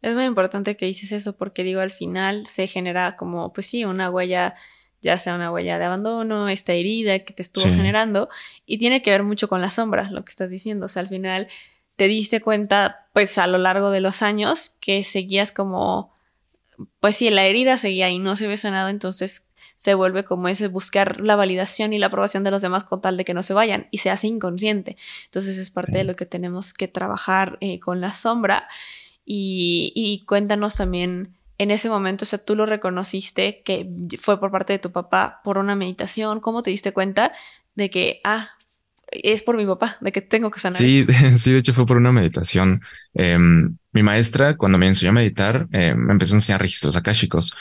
[0.00, 3.84] Es muy importante que dices eso porque digo, al final se genera como, pues sí,
[3.84, 4.54] una huella,
[5.00, 8.28] ya sea una huella de abandono, esta herida que te estuvo generando
[8.64, 10.86] y tiene que ver mucho con la sombra, lo que estás diciendo.
[10.86, 11.48] O sea, al final
[11.96, 16.14] te diste cuenta, pues a lo largo de los años, que seguías como,
[17.00, 20.68] pues sí, la herida seguía y no se había sanado, entonces se vuelve como ese
[20.68, 23.54] buscar la validación y la aprobación de los demás con tal de que no se
[23.54, 24.96] vayan y se hace inconsciente.
[25.24, 28.68] Entonces es parte de lo que tenemos que trabajar eh, con la sombra
[29.30, 33.86] y, y cuéntanos también en ese momento, o sea, tú lo reconociste que
[34.18, 37.32] fue por parte de tu papá por una meditación, ¿cómo te diste cuenta
[37.74, 38.52] de que, ah,
[39.10, 40.78] es por mi papá, de que tengo que sanar.
[40.78, 41.04] Sí,
[41.36, 42.80] sí, de hecho fue por una meditación.
[43.12, 47.54] Em, mi maestra, cuando me enseñó a meditar, eh, me empezó a enseñar registros akáshicos.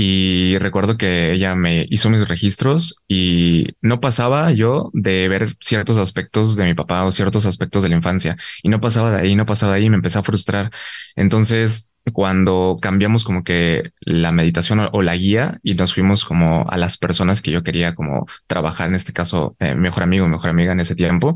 [0.00, 5.98] Y recuerdo que ella me hizo mis registros y no pasaba yo de ver ciertos
[5.98, 8.36] aspectos de mi papá o ciertos aspectos de la infancia.
[8.62, 10.70] Y no pasaba de ahí, no pasaba de ahí, me empecé a frustrar.
[11.16, 16.76] Entonces, cuando cambiamos como que la meditación o, la guía y nos fuimos como a
[16.76, 20.72] las personas que yo quería como trabajar, en este caso, eh, mejor amigo, mejor amiga
[20.72, 21.34] en ese tiempo,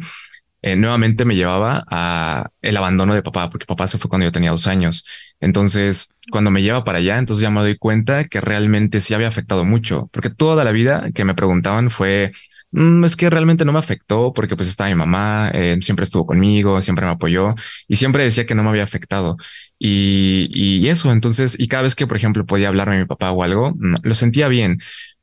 [0.62, 4.32] eh, nuevamente me llevaba a el abandono de papá, porque papá se fue cuando yo
[4.32, 5.04] tenía dos años.
[5.40, 9.28] Entonces, cuando me lleva para allá, entonces ya me doy cuenta que realmente sí había
[9.28, 12.30] afectado mucho, porque toda la vida que me preguntaban fue,
[12.70, 16.26] mm, es que realmente no me afectó porque pues estaba mi mamá, eh, siempre estuvo
[16.26, 17.54] conmigo, siempre me apoyó
[17.88, 19.36] y siempre decía que no me había afectado.
[19.78, 23.32] Y, y eso, entonces, y cada vez que, por ejemplo, podía hablarme a mi papá
[23.32, 24.78] o algo, mm, lo sentía bien,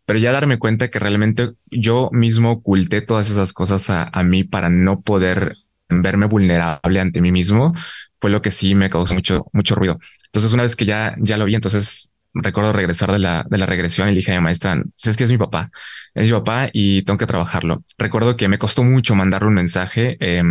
[0.10, 4.68] pero ya darme cuenta que realmente yo mismo oculté todas esas cosas a, mí para
[4.68, 7.76] no poder verme vulnerable ante mí mismo,
[8.20, 10.00] fue lo que sí me causó mucho, mucho ruido.
[10.26, 13.68] Entonces, una vez que ya, ya lo vi, entonces recuerdo regresar de la, de la
[13.68, 15.70] regresión y dije a mi maestra, es que es mi papá,
[16.16, 17.84] es mi papá y tengo que trabajarlo.
[18.00, 20.18] Recuerdo que me costó mucho mandarle un mensaje.
[20.22, 20.42] Eh,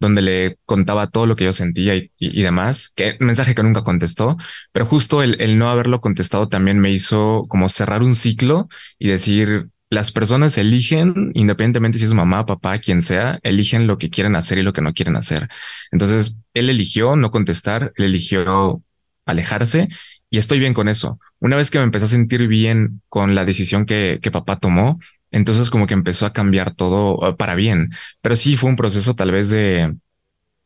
[0.00, 4.36] donde le contaba todo lo que yo sentía y, demás, que mensaje que nunca contestó,
[4.72, 9.08] pero justo el, el, no haberlo contestado también me hizo como cerrar un ciclo y
[9.08, 14.36] decir, las personas eligen, independientemente si es mamá, papá, quien sea, eligen lo que quieren
[14.36, 15.48] hacer y lo que no quieren hacer.
[15.90, 18.82] Entonces, él eligió no contestar, él eligió
[19.24, 19.88] alejarse
[20.30, 21.18] y estoy bien con eso.
[21.40, 24.98] Una vez que me empecé a sentir bien con la decisión que, que papá tomó,
[25.30, 27.90] entonces como que empezó a cambiar todo uh, para bien.
[28.20, 29.94] Pero sí fue un proceso tal vez de,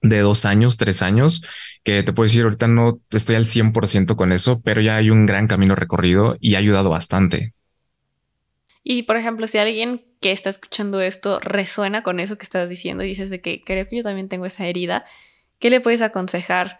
[0.02, 1.42] de dos años, tres años,
[1.84, 5.26] que te puedo decir ahorita no estoy al 100% con eso, pero ya hay un
[5.26, 7.54] gran camino recorrido y ha ayudado bastante.
[8.84, 13.04] Y por ejemplo, si alguien que está escuchando esto resuena con eso que estás diciendo
[13.04, 15.04] y dices de que creo que yo también tengo esa herida,
[15.58, 16.78] ¿qué le puedes aconsejar?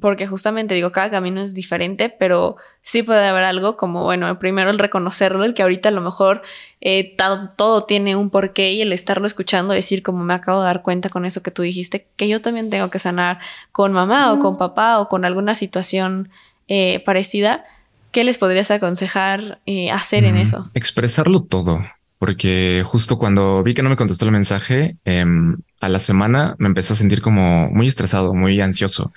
[0.00, 4.70] Porque justamente digo, cada camino es diferente, pero sí puede haber algo como, bueno, primero
[4.70, 6.42] el reconocerlo, el que ahorita a lo mejor
[6.80, 7.14] eh,
[7.56, 11.10] todo, tiene un porqué y el estarlo escuchando, decir, como me acabo de dar cuenta
[11.10, 13.38] con eso que tú dijiste, que yo también tengo que sanar
[13.70, 16.30] con mamá o con papá o con alguna situación
[16.68, 17.64] eh, parecida,
[18.12, 20.70] ¿qué les podrías aconsejar eh, hacer en eso?
[20.74, 21.84] Expresarlo todo.
[22.18, 26.68] Porque justo cuando vi que no me contestó el mensaje, em, a la semana me
[26.68, 29.12] empecé a sentir como muy estresado, muy ansioso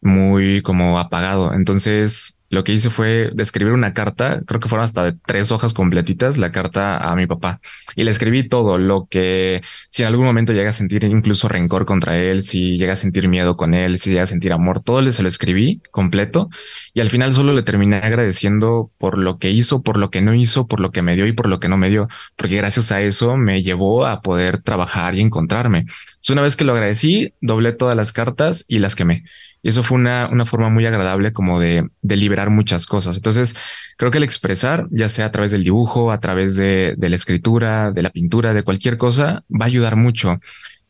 [0.00, 1.52] muy como apagado.
[1.54, 6.38] Entonces lo que hice fue describir una carta, creo que fueron hasta tres hojas completitas,
[6.38, 7.60] la carta a mi papá.
[7.94, 11.84] Y le escribí todo, lo que si en algún momento llega a sentir incluso rencor
[11.84, 15.02] contra él, si llega a sentir miedo con él, si llega a sentir amor, todo
[15.02, 16.48] le se lo escribí completo.
[16.94, 20.34] Y al final solo le terminé agradeciendo por lo que hizo, por lo que no
[20.34, 22.92] hizo, por lo que me dio y por lo que no me dio, porque gracias
[22.92, 25.84] a eso me llevó a poder trabajar y encontrarme.
[26.30, 29.24] una vez que lo agradecí, doblé todas las cartas y las quemé.
[29.62, 33.16] Y eso fue una, una forma muy agradable como de, de, liberar muchas cosas.
[33.16, 33.56] Entonces,
[33.96, 37.16] creo que el expresar, ya sea a través del dibujo, a través de, de la
[37.16, 40.38] escritura, de la pintura, de cualquier cosa, va a ayudar mucho.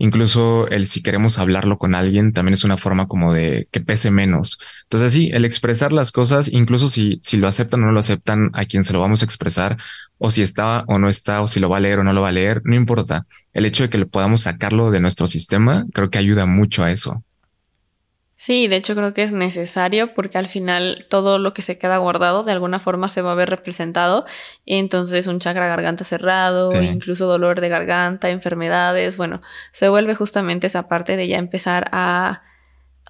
[0.00, 4.12] Incluso el si queremos hablarlo con alguien también es una forma como de que pese
[4.12, 4.58] menos.
[4.84, 8.50] Entonces sí, el expresar las cosas, incluso si, si lo aceptan o no lo aceptan
[8.54, 9.76] a quien se lo vamos a expresar,
[10.18, 12.22] o si está o no está, o si lo va a leer o no lo
[12.22, 13.26] va a leer, no importa.
[13.52, 16.92] El hecho de que le podamos sacarlo de nuestro sistema, creo que ayuda mucho a
[16.92, 17.24] eso.
[18.40, 21.96] Sí, de hecho creo que es necesario porque al final todo lo que se queda
[21.96, 24.26] guardado de alguna forma se va a ver representado.
[24.64, 29.40] Entonces un chakra garganta cerrado, incluso dolor de garganta, enfermedades, bueno,
[29.72, 32.44] se vuelve justamente esa parte de ya empezar a,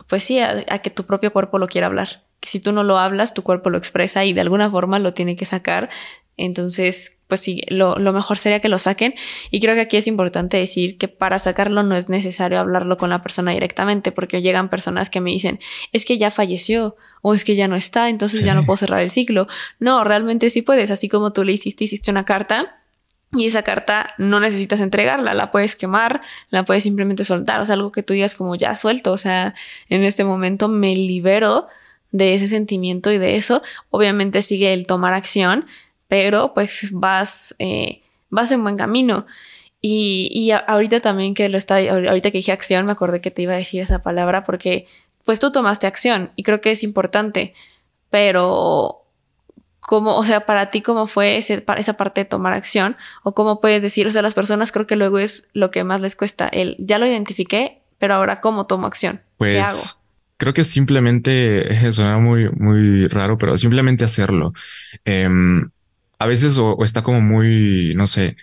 [0.06, 2.22] pues sí, a, a que tu propio cuerpo lo quiera hablar.
[2.40, 5.12] Que si tú no lo hablas, tu cuerpo lo expresa y de alguna forma lo
[5.12, 5.90] tiene que sacar
[6.38, 9.14] entonces, pues sí, lo, lo, mejor sería que lo saquen.
[9.50, 13.10] Y creo que aquí es importante decir que para sacarlo no es necesario hablarlo con
[13.10, 15.58] la persona directamente, porque llegan personas que me dicen,
[15.92, 19.00] es que ya falleció o es que ya no está, entonces ya no puedo cerrar
[19.00, 19.48] el ciclo.
[19.80, 22.76] No, realmente sí puedes, así como tú le hiciste, hiciste una carta.
[23.32, 27.74] Y esa carta no necesitas entregarla, la puedes quemar, la puedes simplemente soltar, o sea,
[27.74, 29.54] algo que tú digas como ya suelto, o sea,
[29.90, 31.66] en este momento me libero
[32.10, 33.60] de ese sentimiento y de eso.
[33.90, 35.66] Obviamente sigue el tomar acción,
[36.08, 39.26] pero pues vas, eh, vas en buen camino.
[39.80, 43.42] Y, y ahorita también que lo está, ahorita que dije acción, me acordé que te
[43.42, 44.88] iba a decir esa palabra porque
[45.24, 47.54] pues tú tomaste acción y creo que es importante,
[48.10, 49.04] pero
[49.88, 53.60] cómo, o sea, para ti cómo fue ese, esa parte de tomar acción o cómo
[53.60, 56.48] puedes decir, o sea, las personas creo que luego es lo que más les cuesta,
[56.48, 59.80] el ya lo identifiqué, pero ahora cómo tomo acción, pues, ¿qué hago?
[60.38, 64.52] Creo que simplemente, suena muy, muy raro, pero simplemente hacerlo.
[65.04, 65.70] Em,
[66.18, 68.36] a veces o, está como muy, no sé,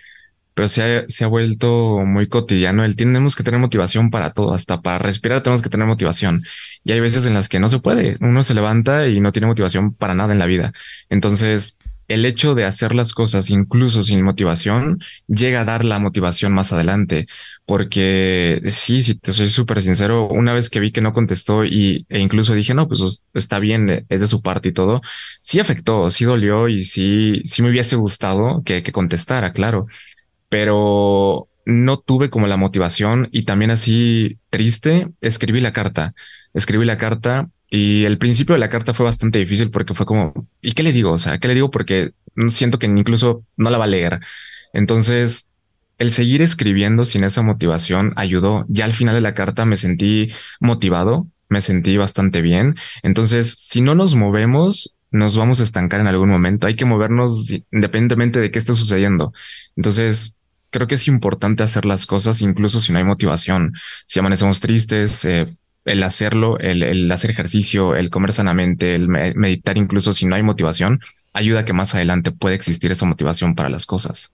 [0.54, 2.84] pero se ha, se ha vuelto muy cotidiano.
[2.84, 6.42] El tenemos que tener motivación para todo, hasta para respirar tenemos que tener motivación.
[6.84, 8.16] Y hay veces en las que no se puede.
[8.20, 10.72] Uno se levanta y no tiene motivación para nada en la vida.
[11.10, 11.76] Entonces,
[12.08, 16.72] el hecho de hacer las cosas incluso sin motivación llega a dar la motivación más
[16.72, 17.26] adelante.
[17.64, 22.06] Porque sí, si te soy súper sincero, una vez que vi que no contestó y,
[22.08, 25.00] e incluso dije, no, pues está bien, es de su parte y todo,
[25.40, 29.86] sí afectó, sí dolió y sí, sí me hubiese gustado que, que contestara, claro
[30.48, 36.14] pero no tuve como la motivación y también así triste, escribí la carta,
[36.54, 40.48] escribí la carta y el principio de la carta fue bastante difícil porque fue como,
[40.60, 41.12] ¿y qué le digo?
[41.12, 41.70] O sea, ¿qué le digo?
[41.70, 42.12] Porque
[42.48, 44.20] siento que incluso no la va a leer.
[44.72, 45.48] Entonces,
[45.98, 48.66] el seguir escribiendo sin esa motivación ayudó.
[48.68, 50.28] Ya al final de la carta me sentí
[50.60, 52.76] motivado, me sentí bastante bien.
[53.02, 56.66] Entonces, si no nos movemos, nos vamos a estancar en algún momento.
[56.66, 59.32] Hay que movernos independientemente de qué esté sucediendo.
[59.76, 60.36] Entonces,
[60.70, 63.72] creo que es importante hacer las cosas incluso si no hay motivación.
[64.04, 65.46] Si amanecemos tristes, eh,
[65.86, 71.00] el hacerlo, el, hacer ejercicio, el comer sanamente, el meditar incluso si no hay motivación,
[71.32, 74.32] ayuda a que más adelante pueda existir esa motivación para las cosas.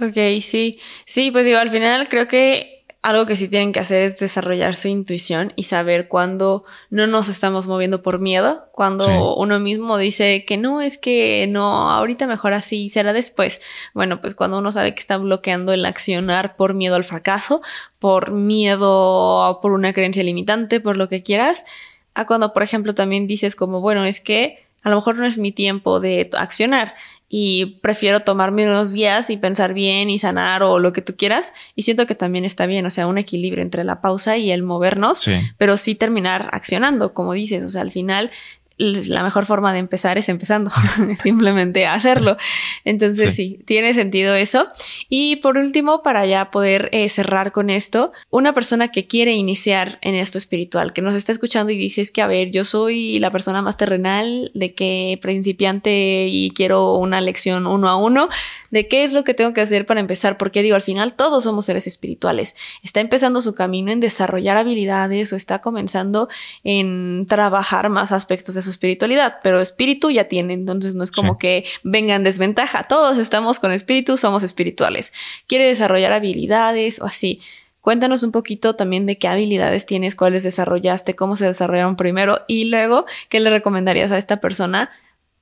[0.00, 4.02] Ok, sí, sí, pues digo, al final creo que algo que sí tienen que hacer
[4.02, 9.58] es desarrollar su intuición y saber cuándo no nos estamos moviendo por miedo, cuando uno
[9.58, 13.62] mismo dice que no, es que no, ahorita mejor así, será después.
[13.94, 17.62] Bueno, pues cuando uno sabe que está bloqueando el accionar por miedo al fracaso,
[17.98, 21.64] por miedo por una creencia limitante, por lo que quieras,
[22.12, 25.38] a cuando, por ejemplo, también dices como, bueno, es que a lo mejor no es
[25.38, 26.94] mi tiempo de accionar
[27.32, 31.54] y prefiero tomarme unos días y pensar bien y sanar o lo que tú quieras.
[31.76, 34.64] Y siento que también está bien, o sea, un equilibrio entre la pausa y el
[34.64, 38.32] movernos, pero sí terminar accionando, como dices, o sea, al final
[38.80, 40.70] la mejor forma de empezar es empezando,
[41.22, 42.36] simplemente hacerlo.
[42.84, 43.60] Entonces sí.
[43.66, 44.66] tiene sentido eso.
[45.08, 49.98] Y por último, para ya poder eh, cerrar con esto, una persona que quiere iniciar
[50.00, 53.18] en esto espiritual, que nos está escuchando y dice es que, a ver, yo soy
[53.18, 58.28] la persona más terrenal, de que principiante y quiero una lección uno a uno,
[58.70, 61.44] de qué es lo que tengo que hacer para empezar, porque digo, al final todos
[61.44, 62.56] somos seres espirituales.
[62.82, 66.28] Está empezando su camino en desarrollar habilidades o está comenzando
[66.64, 71.38] en trabajar más aspectos de su espiritualidad, pero espíritu ya tiene, entonces no es como
[71.38, 72.84] que venga en desventaja.
[72.84, 75.12] Todos estamos con espíritu, somos espirituales.
[75.46, 77.40] Quiere desarrollar habilidades o así.
[77.80, 82.66] Cuéntanos un poquito también de qué habilidades tienes, cuáles desarrollaste, cómo se desarrollaron primero y
[82.66, 84.90] luego qué le recomendarías a esta persona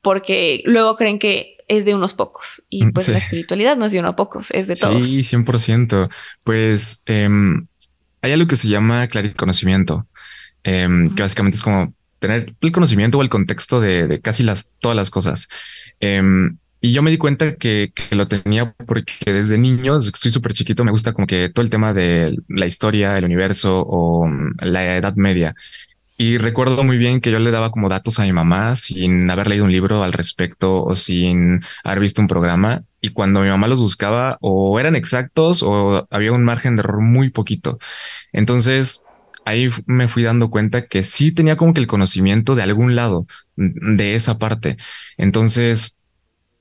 [0.03, 3.93] porque luego creen que es de unos pocos y mm, pues la espiritualidad no es
[3.93, 5.07] de unos pocos, es de todos.
[5.07, 6.09] Sí, 100%.
[6.45, 7.67] Pues em,
[8.23, 10.07] hay algo que se llama clariconocimiento,
[10.65, 14.47] eh, que básicamente es como tener el conocimiento o el contexto de, casi
[14.81, 15.49] todas las cosas.
[16.01, 20.85] Em, y yo me di cuenta que, lo tenía porque desde niño, soy súper chiquito,
[20.85, 24.97] me gusta como que todo el tema de la historia, el universo o mm, la
[24.97, 25.55] Edad Media.
[26.21, 29.47] Y recuerdo muy bien que yo le daba como datos a mi mamá sin haber
[29.49, 32.83] leído un libro al respecto o sin haber visto un programa.
[33.01, 37.01] Y cuando mi mamá los buscaba o eran exactos o había un margen de error
[37.01, 37.79] muy poquito.
[38.33, 39.05] Entonces
[39.49, 43.27] ahí me fui dando cuenta que sí tenía como que el conocimiento de algún lado
[43.57, 44.77] de esa parte.
[45.17, 45.97] Entonces,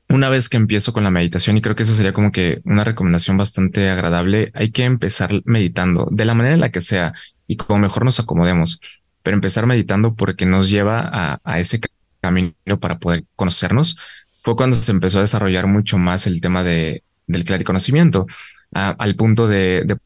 [0.10, 2.86] una vez que empiezo con la meditación, y creo que esa sería como que una
[2.86, 7.14] recomendación bastante agradable, hay que empezar meditando de la manera en la que sea
[7.46, 8.80] y como mejor nos acomodemos,
[9.22, 11.82] pero empezar meditando porque nos lleva a, ese
[12.22, 13.98] camino para poder conocernos.
[14.44, 18.28] Fue cuando se empezó a desarrollar mucho más el tema de, del clariconocimiento,
[18.72, 19.98] al punto de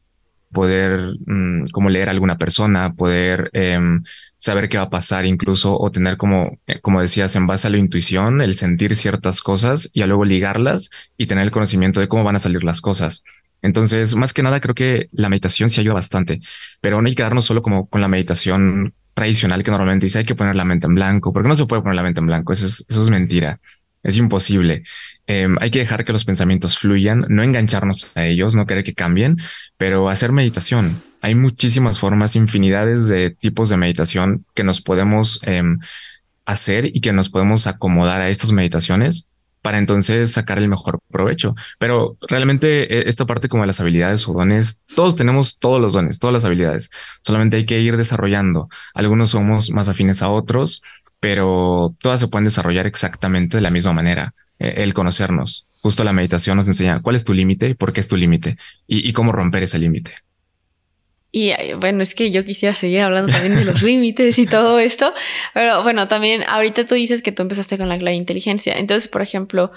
[0.52, 4.02] poder mm, como leer a alguna persona, poder em,
[4.36, 7.70] saber qué va a pasar incluso o tener como, eh, como decías, en base a
[7.70, 12.24] la intuición, el sentir ciertas cosas y luego ligarlas y tener el conocimiento de cómo
[12.24, 13.24] van a salir las cosas.
[13.62, 16.40] Entonces, más que nada, creo que la meditación sí ayuda bastante,
[16.80, 20.24] pero no hay que quedarnos solo como con la meditación tradicional que normalmente dice hay
[20.24, 22.52] que poner la mente en blanco, porque no se puede poner la mente en blanco.
[22.52, 23.60] Eso es, eso es mentira.
[24.02, 24.82] Es imposible.
[25.26, 28.94] Em, hay que dejar que los pensamientos fluyan, no engancharnos a ellos, no querer que
[28.94, 29.38] cambien,
[29.76, 31.02] pero hacer meditación.
[31.20, 35.78] Hay muchísimas formas, infinidades de tipos de meditación que nos podemos em,
[36.44, 39.28] hacer y que nos podemos acomodar a estas meditaciones
[39.62, 41.54] para entonces sacar el mejor provecho.
[41.78, 45.94] Pero realmente e, esta parte como de las habilidades o dones, todos tenemos todos los
[45.94, 46.90] dones, todas las habilidades.
[47.22, 48.68] Solamente hay que ir desarrollando.
[48.92, 50.82] Algunos somos más afines a otros
[51.22, 54.34] pero todas se pueden desarrollar exactamente de la misma manera.
[54.58, 55.66] Eh, el conocernos.
[55.80, 58.56] Justo la meditación nos enseña cuál es tu límite, por qué es tu límite
[58.88, 60.14] y, cómo romper ese límite.
[61.30, 65.12] Y bueno, es que yo quisiera seguir hablando también de los límites y todo esto,
[65.54, 68.74] pero bueno, también ahorita tú dices que tú empezaste con la clara inteligencia.
[68.74, 69.70] Entonces, por ejemplo,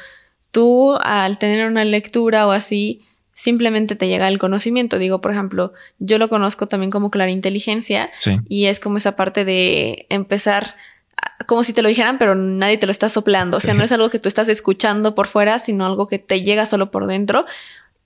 [0.49, 2.97] tú al tener una lectura o así,
[3.35, 4.97] simplemente te llega el conocimiento.
[4.97, 8.09] Digo, por ejemplo, yo lo conozco también como clara inteligencia
[8.49, 10.75] y es como esa parte de empezar
[11.45, 13.57] como si te lo dijeran, pero nadie te lo está soplando.
[13.57, 16.41] O sea, no es algo que tú estás escuchando por fuera, sino algo que te
[16.41, 17.41] llega solo por dentro.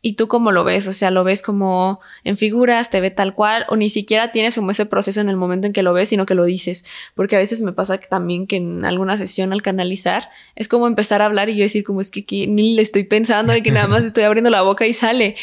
[0.02, 3.34] Y tú cómo lo ves, o sea, lo ves como en figuras, te ve tal
[3.34, 6.08] cual, o ni siquiera tienes como ese proceso en el momento en que lo ves,
[6.08, 6.86] sino que lo dices.
[7.16, 11.22] Porque a veces me pasa también que en alguna sesión al canalizar es como empezar
[11.22, 13.88] a hablar y yo decir como es que, ni le estoy pensando y que nada
[13.88, 15.36] más estoy abriendo la boca y sale.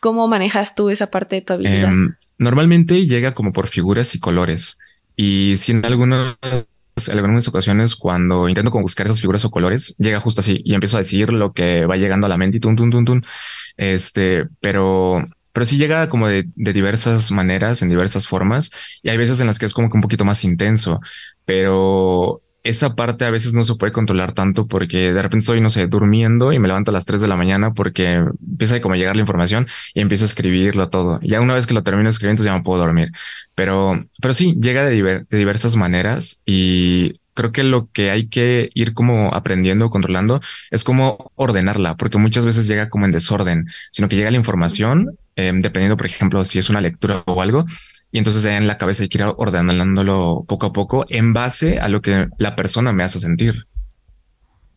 [0.00, 1.90] ¿Cómo manejas tú esa parte de tu habilidad?
[1.90, 4.78] Em, normalmente llega como por figuras y colores.
[5.14, 6.36] Y si en algunos
[7.08, 10.96] en algunas ocasiones cuando intento buscar esas figuras o colores, llega justo así y empiezo
[10.96, 13.24] a decir lo que va llegando a la mente y tun, tun, tun, tun.
[13.76, 18.70] Este, pero, pero sí llega como de, de diversas maneras, en diversas formas
[19.02, 21.00] y hay veces en las que es como que un poquito más intenso,
[21.44, 25.70] pero esa parte a veces no se puede controlar tanto porque de repente estoy, no
[25.70, 28.96] sé, durmiendo y me levanto a las 3 de la mañana porque empieza a como
[28.96, 31.20] llegar la información y empiezo a escribirlo todo.
[31.22, 33.10] Ya una vez que lo termino escribiendo ya me puedo dormir.
[33.54, 38.70] Pero, pero sí, llega de, de diversas maneras y creo que lo que hay que
[38.74, 40.40] ir como aprendiendo, controlando,
[40.70, 45.16] es como ordenarla, porque muchas veces llega como en desorden, sino que llega la información,
[45.36, 47.64] em, dependiendo, por ejemplo, si es una lectura o algo,
[48.12, 51.88] y entonces en la cabeza hay que ir ordenándolo poco a poco en base a
[51.88, 53.66] lo que la persona me hace sentir.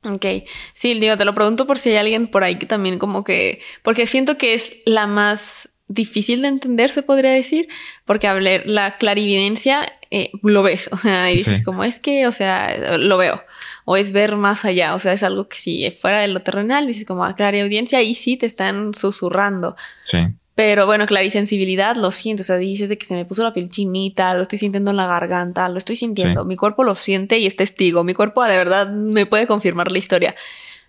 [0.06, 0.26] Ok,
[0.74, 3.62] sí, digo, te lo pregunto por si hay alguien por ahí que también como que,
[3.84, 7.68] porque siento que es la más difícil de entender, se podría decir,
[8.06, 12.32] porque hablar la clarividencia eh, lo ves, o sea, y dices como es que, o
[12.32, 13.44] sea, lo veo,
[13.86, 16.86] o es ver más allá, o sea, es algo que si fuera de lo terrenal,
[16.86, 19.76] dices como a ah, clariaudiencia, ahí sí te están susurrando.
[20.02, 20.20] Sí.
[20.56, 22.42] Pero bueno, clarisensibilidad, lo siento.
[22.42, 24.98] O sea, dices de que se me puso la piel chinita, lo estoy sintiendo en
[24.98, 26.46] la garganta, lo estoy sintiendo.
[26.46, 28.04] Mi cuerpo lo siente y es testigo.
[28.04, 30.36] Mi cuerpo de verdad me puede confirmar la historia.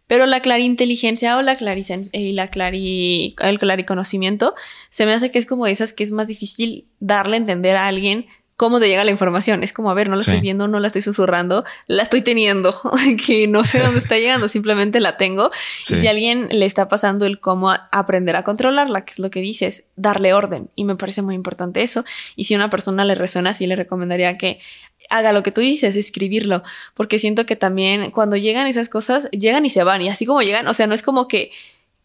[0.07, 4.55] Pero la clariinteligencia o la clarisen y la clari el clariconocimiento
[4.91, 7.87] se me hace que es como esas que es más difícil darle a entender a
[7.87, 9.63] alguien cómo te llega la información.
[9.63, 12.75] Es como, a ver, no la estoy viendo, no la estoy susurrando, la estoy teniendo,
[13.27, 15.51] que no sé dónde está llegando, simplemente la tengo.
[15.89, 19.31] Y si a alguien le está pasando el cómo aprender a controlarla, que es lo
[19.31, 20.71] que dices, darle orden.
[20.77, 22.05] Y me parece muy importante eso.
[22.37, 24.61] Y si a una persona le resuena, sí le recomendaría que
[25.11, 26.63] haga lo que tú dices, escribirlo,
[26.95, 30.01] porque siento que también cuando llegan esas cosas, llegan y se van.
[30.01, 31.51] Y así como llegan, o sea, no es como que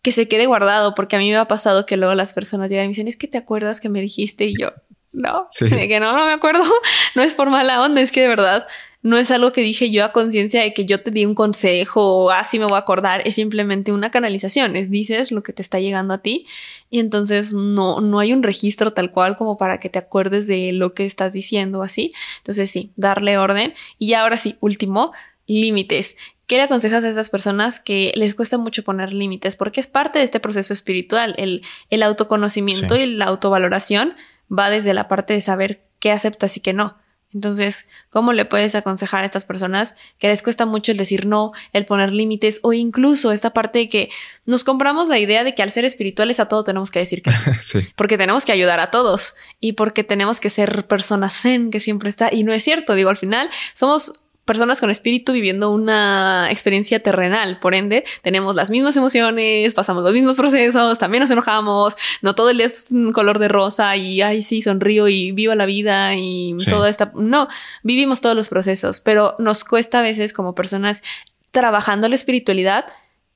[0.02, 2.86] que se quede guardado, porque a mí me ha pasado que luego las personas llegan
[2.86, 4.72] y me dicen, es que te acuerdas que me dijiste y yo,
[5.12, 6.64] no, de que no, no me acuerdo.
[7.16, 8.68] No es por mala onda, es que de verdad
[9.02, 12.26] no es algo que dije yo a conciencia de que yo te di un consejo
[12.26, 15.54] o así ah, me voy a acordar, es simplemente una canalización, es dices lo que
[15.54, 16.48] te está llegando a ti
[16.90, 20.74] y entonces no, no hay un registro tal cual como para que te acuerdes de
[20.74, 22.12] lo que estás diciendo así.
[22.40, 25.14] Entonces sí, darle orden y ahora sí, último,
[25.48, 26.18] límites.
[26.46, 29.56] ¿Qué le aconsejas a esas personas que les cuesta mucho poner límites?
[29.56, 34.16] Porque es parte de este proceso espiritual, el, el autoconocimiento y la autovaloración
[34.52, 36.98] va desde la parte de saber qué aceptas y qué no.
[37.32, 41.52] Entonces, ¿cómo le puedes aconsejar a estas personas que les cuesta mucho el decir no,
[41.74, 44.10] el poner límites o incluso esta parte de que
[44.46, 47.30] nos compramos la idea de que al ser espirituales a todo tenemos que decir que
[47.62, 51.80] sí, porque tenemos que ayudar a todos y porque tenemos que ser personas zen que
[51.80, 52.34] siempre está.
[52.34, 57.60] Y no es cierto, digo, al final somos personas con espíritu viviendo una experiencia terrenal.
[57.60, 62.50] Por ende, tenemos las mismas emociones, pasamos los mismos procesos, también nos enojamos, no todo
[62.50, 66.56] el día es color de rosa y ay, sí, sonrío y viva la vida y
[66.68, 67.12] toda esta.
[67.14, 67.48] No,
[67.84, 71.04] vivimos todos los procesos, pero nos cuesta a veces como personas
[71.52, 72.86] trabajando la espiritualidad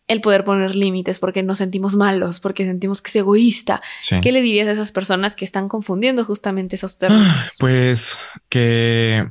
[0.07, 3.81] el poder poner límites porque nos sentimos malos, porque sentimos que es egoísta.
[4.23, 7.55] ¿Qué le dirías a esas personas que están confundiendo justamente esos términos?
[7.59, 8.17] Pues
[8.49, 9.27] que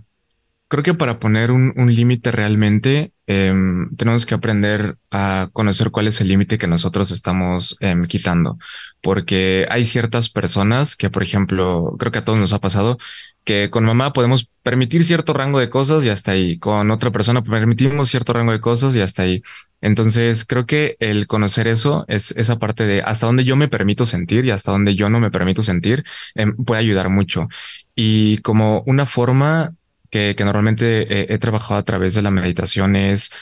[0.72, 6.18] creo que para poner un, límite realmente em, tenemos que aprender a conocer cuál es
[6.22, 8.56] el límite que nosotros estamos em, quitando,
[9.02, 12.96] porque hay ciertas personas que, por ejemplo, creo que a todos nos ha pasado
[13.44, 17.42] que con mamá podemos permitir cierto rango de cosas y hasta ahí, con otra persona
[17.42, 19.42] permitimos cierto rango de cosas y hasta ahí.
[19.82, 24.06] Entonces, creo que el conocer eso es esa parte de hasta dónde yo me permito
[24.06, 26.02] sentir y hasta dónde yo no me permito sentir
[26.34, 27.48] em, puede ayudar mucho.
[27.94, 29.74] Y como una forma
[30.12, 33.32] que, normalmente he, trabajado a través de la meditación es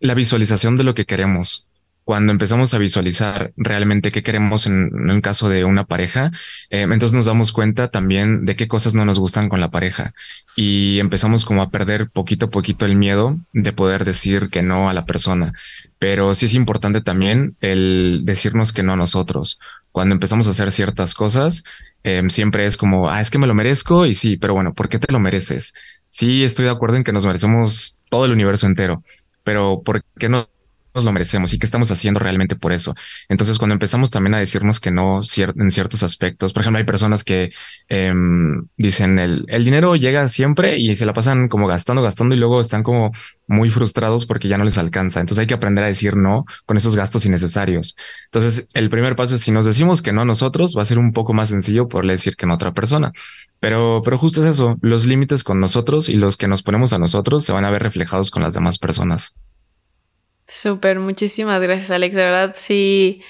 [0.00, 1.66] la visualización de lo que queremos.
[2.04, 6.32] cuando empezamos a visualizar realmente qué queremos en, el caso de una pareja,
[6.68, 10.12] eh, entonces nos damos cuenta también de qué cosas no nos gustan con la pareja
[10.54, 14.90] y empezamos como a perder poquito a poquito el miedo de poder decir que no
[14.90, 15.54] a la persona.
[15.98, 19.58] Pero sí es importante también el decirnos que no a nosotros.
[19.90, 21.64] Cuando empezamos a hacer ciertas cosas,
[22.02, 24.88] em, siempre es como, ah, es que me lo merezco y sí, pero bueno, ¿por
[24.90, 25.72] qué te lo mereces?
[26.14, 29.02] Sí, estoy de acuerdo en que nos merecemos todo el universo entero,
[29.42, 30.48] pero ¿por qué no
[30.94, 32.94] nos lo merecemos y qué estamos haciendo realmente por eso.
[33.28, 37.24] Entonces, cuando empezamos también a decirnos que no en ciertos aspectos, por ejemplo, hay personas
[37.24, 37.52] que
[37.88, 42.38] em, dicen el, el, dinero llega siempre y se la pasan como gastando, gastando y
[42.38, 43.12] luego están como
[43.46, 45.20] muy frustrados porque ya no les alcanza.
[45.20, 47.96] Entonces hay que aprender a decir no con esos gastos innecesarios.
[48.26, 50.98] Entonces, el primer paso es si nos decimos que no a nosotros, va a ser
[50.98, 53.12] un poco más sencillo poderle decir que no a otra persona.
[53.60, 56.98] Pero, pero justo es eso, los límites con nosotros y los que nos ponemos a
[56.98, 59.34] nosotros se van a ver reflejados con las demás personas.
[60.46, 63.22] Súper, muchísimas gracias Alex, de verdad sí.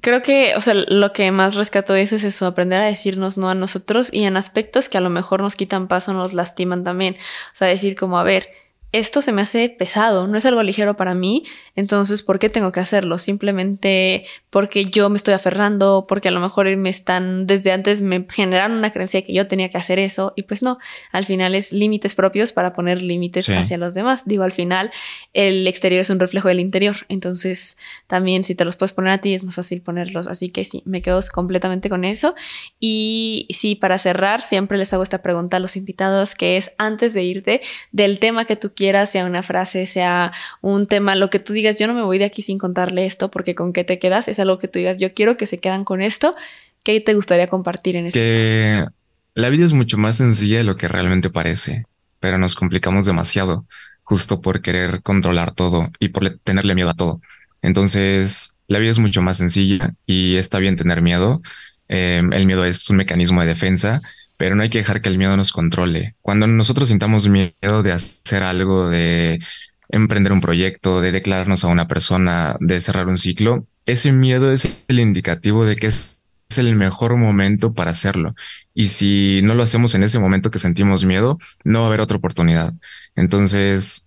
[0.00, 3.48] Creo que, o sea, lo que más rescato es, es eso, aprender a decirnos no
[3.48, 7.14] a nosotros y en aspectos que a lo mejor nos quitan paso, nos lastiman también.
[7.52, 8.48] O sea, decir como, a ver,
[8.94, 12.70] esto se me hace pesado, no es algo ligero para mí, entonces, ¿por qué tengo
[12.70, 13.18] que hacerlo?
[13.18, 18.24] Simplemente porque yo me estoy aferrando, porque a lo mejor me están, desde antes me
[18.30, 20.76] generaron una creencia que yo tenía que hacer eso, y pues no,
[21.10, 24.26] al final es límites propios para poner límites hacia los demás.
[24.26, 24.92] Digo, al final
[25.32, 29.18] el exterior es un reflejo del interior, entonces también si te los puedes poner a
[29.18, 32.36] ti es más fácil ponerlos, así que sí, me quedo completamente con eso.
[32.78, 37.12] Y sí, para cerrar, siempre les hago esta pregunta a los invitados, que es antes
[37.12, 40.30] de irte del tema que tú quieras, sea una frase, sea
[40.60, 43.30] un tema, lo que tú digas, yo no me voy de aquí sin contarle esto
[43.30, 45.84] porque con qué te quedas, es algo que tú digas, yo quiero que se quedan
[45.84, 46.34] con esto,
[46.82, 48.84] ¿qué te gustaría compartir en este que
[49.32, 51.86] La vida es mucho más sencilla de lo que realmente parece,
[52.20, 53.64] pero nos complicamos demasiado
[54.02, 57.22] justo por querer controlar todo y por tenerle miedo a todo.
[57.62, 61.40] Entonces, la vida es mucho más sencilla y está bien tener miedo.
[61.88, 64.02] Em, el miedo es un mecanismo de defensa
[64.36, 66.16] pero no hay que dejar que el miedo nos controle.
[66.22, 69.40] Cuando nosotros sintamos miedo de hacer algo, de
[69.88, 74.68] emprender un proyecto, de declararnos a una persona, de cerrar un ciclo, ese miedo es
[74.88, 76.20] el indicativo de que es,
[76.56, 78.36] el mejor momento para hacerlo.
[78.74, 82.00] Y si no lo hacemos en ese momento que sentimos miedo, no va a haber
[82.00, 82.74] otra oportunidad.
[83.16, 84.03] Entonces,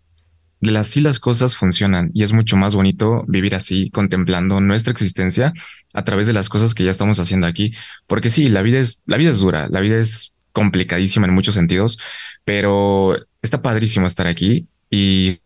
[0.75, 5.53] así las cosas funcionan y es mucho más bonito vivir así, contemplando nuestra existencia
[5.93, 7.73] a través de las cosas que ya estamos haciendo aquí.
[8.07, 11.53] Porque sí, la vida es, la vida es dura, la vida es complicadísima en muchos
[11.53, 11.99] sentidos,
[12.43, 15.39] pero está padrísimo estar aquí y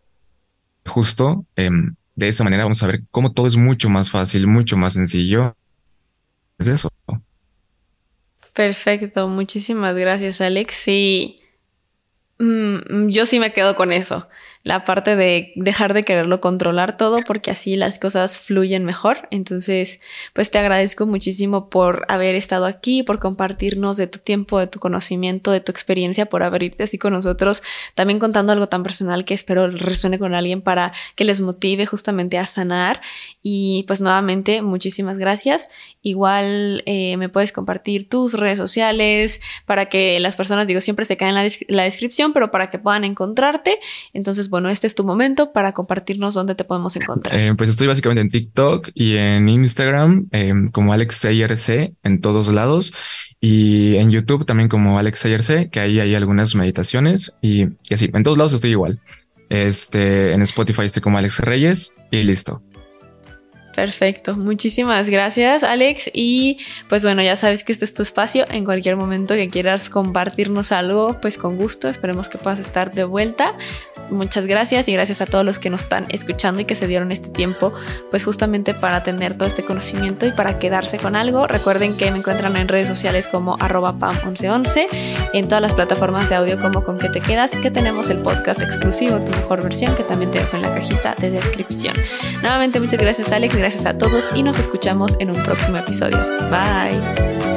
[0.86, 4.76] justo em, de esa manera vamos a ver cómo todo es mucho más fácil, mucho
[4.76, 5.54] más sencillo.
[6.58, 6.88] Es eso.
[8.54, 10.74] Perfecto, muchísimas gracias Alex.
[10.74, 11.40] Sí,
[12.38, 14.28] mm, yo sí me quedo con eso
[14.64, 19.26] la parte de dejar de quererlo controlar todo porque así las cosas fluyen mejor.
[19.30, 20.00] Entonces,
[20.34, 24.78] pues te agradezco muchísimo por haber estado aquí, por compartirnos de tu tiempo, de tu
[24.78, 27.62] conocimiento, de tu experiencia, por abrirte así con nosotros,
[27.96, 32.38] también contando algo tan personal que espero resuene con alguien para que les motive justamente
[32.38, 33.00] a sanar.
[33.42, 35.70] Y pues nuevamente, muchísimas gracias.
[36.02, 41.16] Igual eh, me puedes compartir tus redes sociales para que las personas, digo, siempre se
[41.16, 43.80] caen en la, la descripción, pero para que puedan encontrarte.
[44.12, 47.34] Entonces, bueno, este es tu momento para compartirnos dónde te podemos encontrar.
[47.34, 52.48] Eh, pues estoy básicamente en TikTok y en Instagram em, como Alex C en todos
[52.48, 52.92] lados
[53.40, 58.10] y en YouTube también como Alex C, que ahí hay algunas meditaciones y, y así.
[58.12, 59.00] En todos lados estoy igual.
[59.48, 62.62] Este en Spotify estoy como Alex Reyes y listo.
[63.74, 66.10] Perfecto, muchísimas gracias Alex.
[66.12, 66.58] Y
[66.88, 70.72] pues bueno, ya sabes que este es tu espacio, en cualquier momento que quieras compartirnos
[70.72, 73.54] algo, pues con gusto, esperemos que puedas estar de vuelta.
[74.10, 77.12] Muchas gracias y gracias a todos los que nos están escuchando y que se dieron
[77.12, 77.72] este tiempo,
[78.10, 81.46] pues justamente para tener todo este conocimiento y para quedarse con algo.
[81.46, 84.86] Recuerden que me encuentran en redes sociales como arroba pam1111,
[85.32, 88.60] en todas las plataformas de audio como con que te quedas, que tenemos el podcast
[88.60, 91.94] exclusivo, tu mejor versión, que también te dejo en la cajita de descripción.
[92.42, 96.18] Nuevamente muchas gracias Alex, gracias a todos y nos escuchamos en un próximo episodio.
[96.50, 97.51] Bye.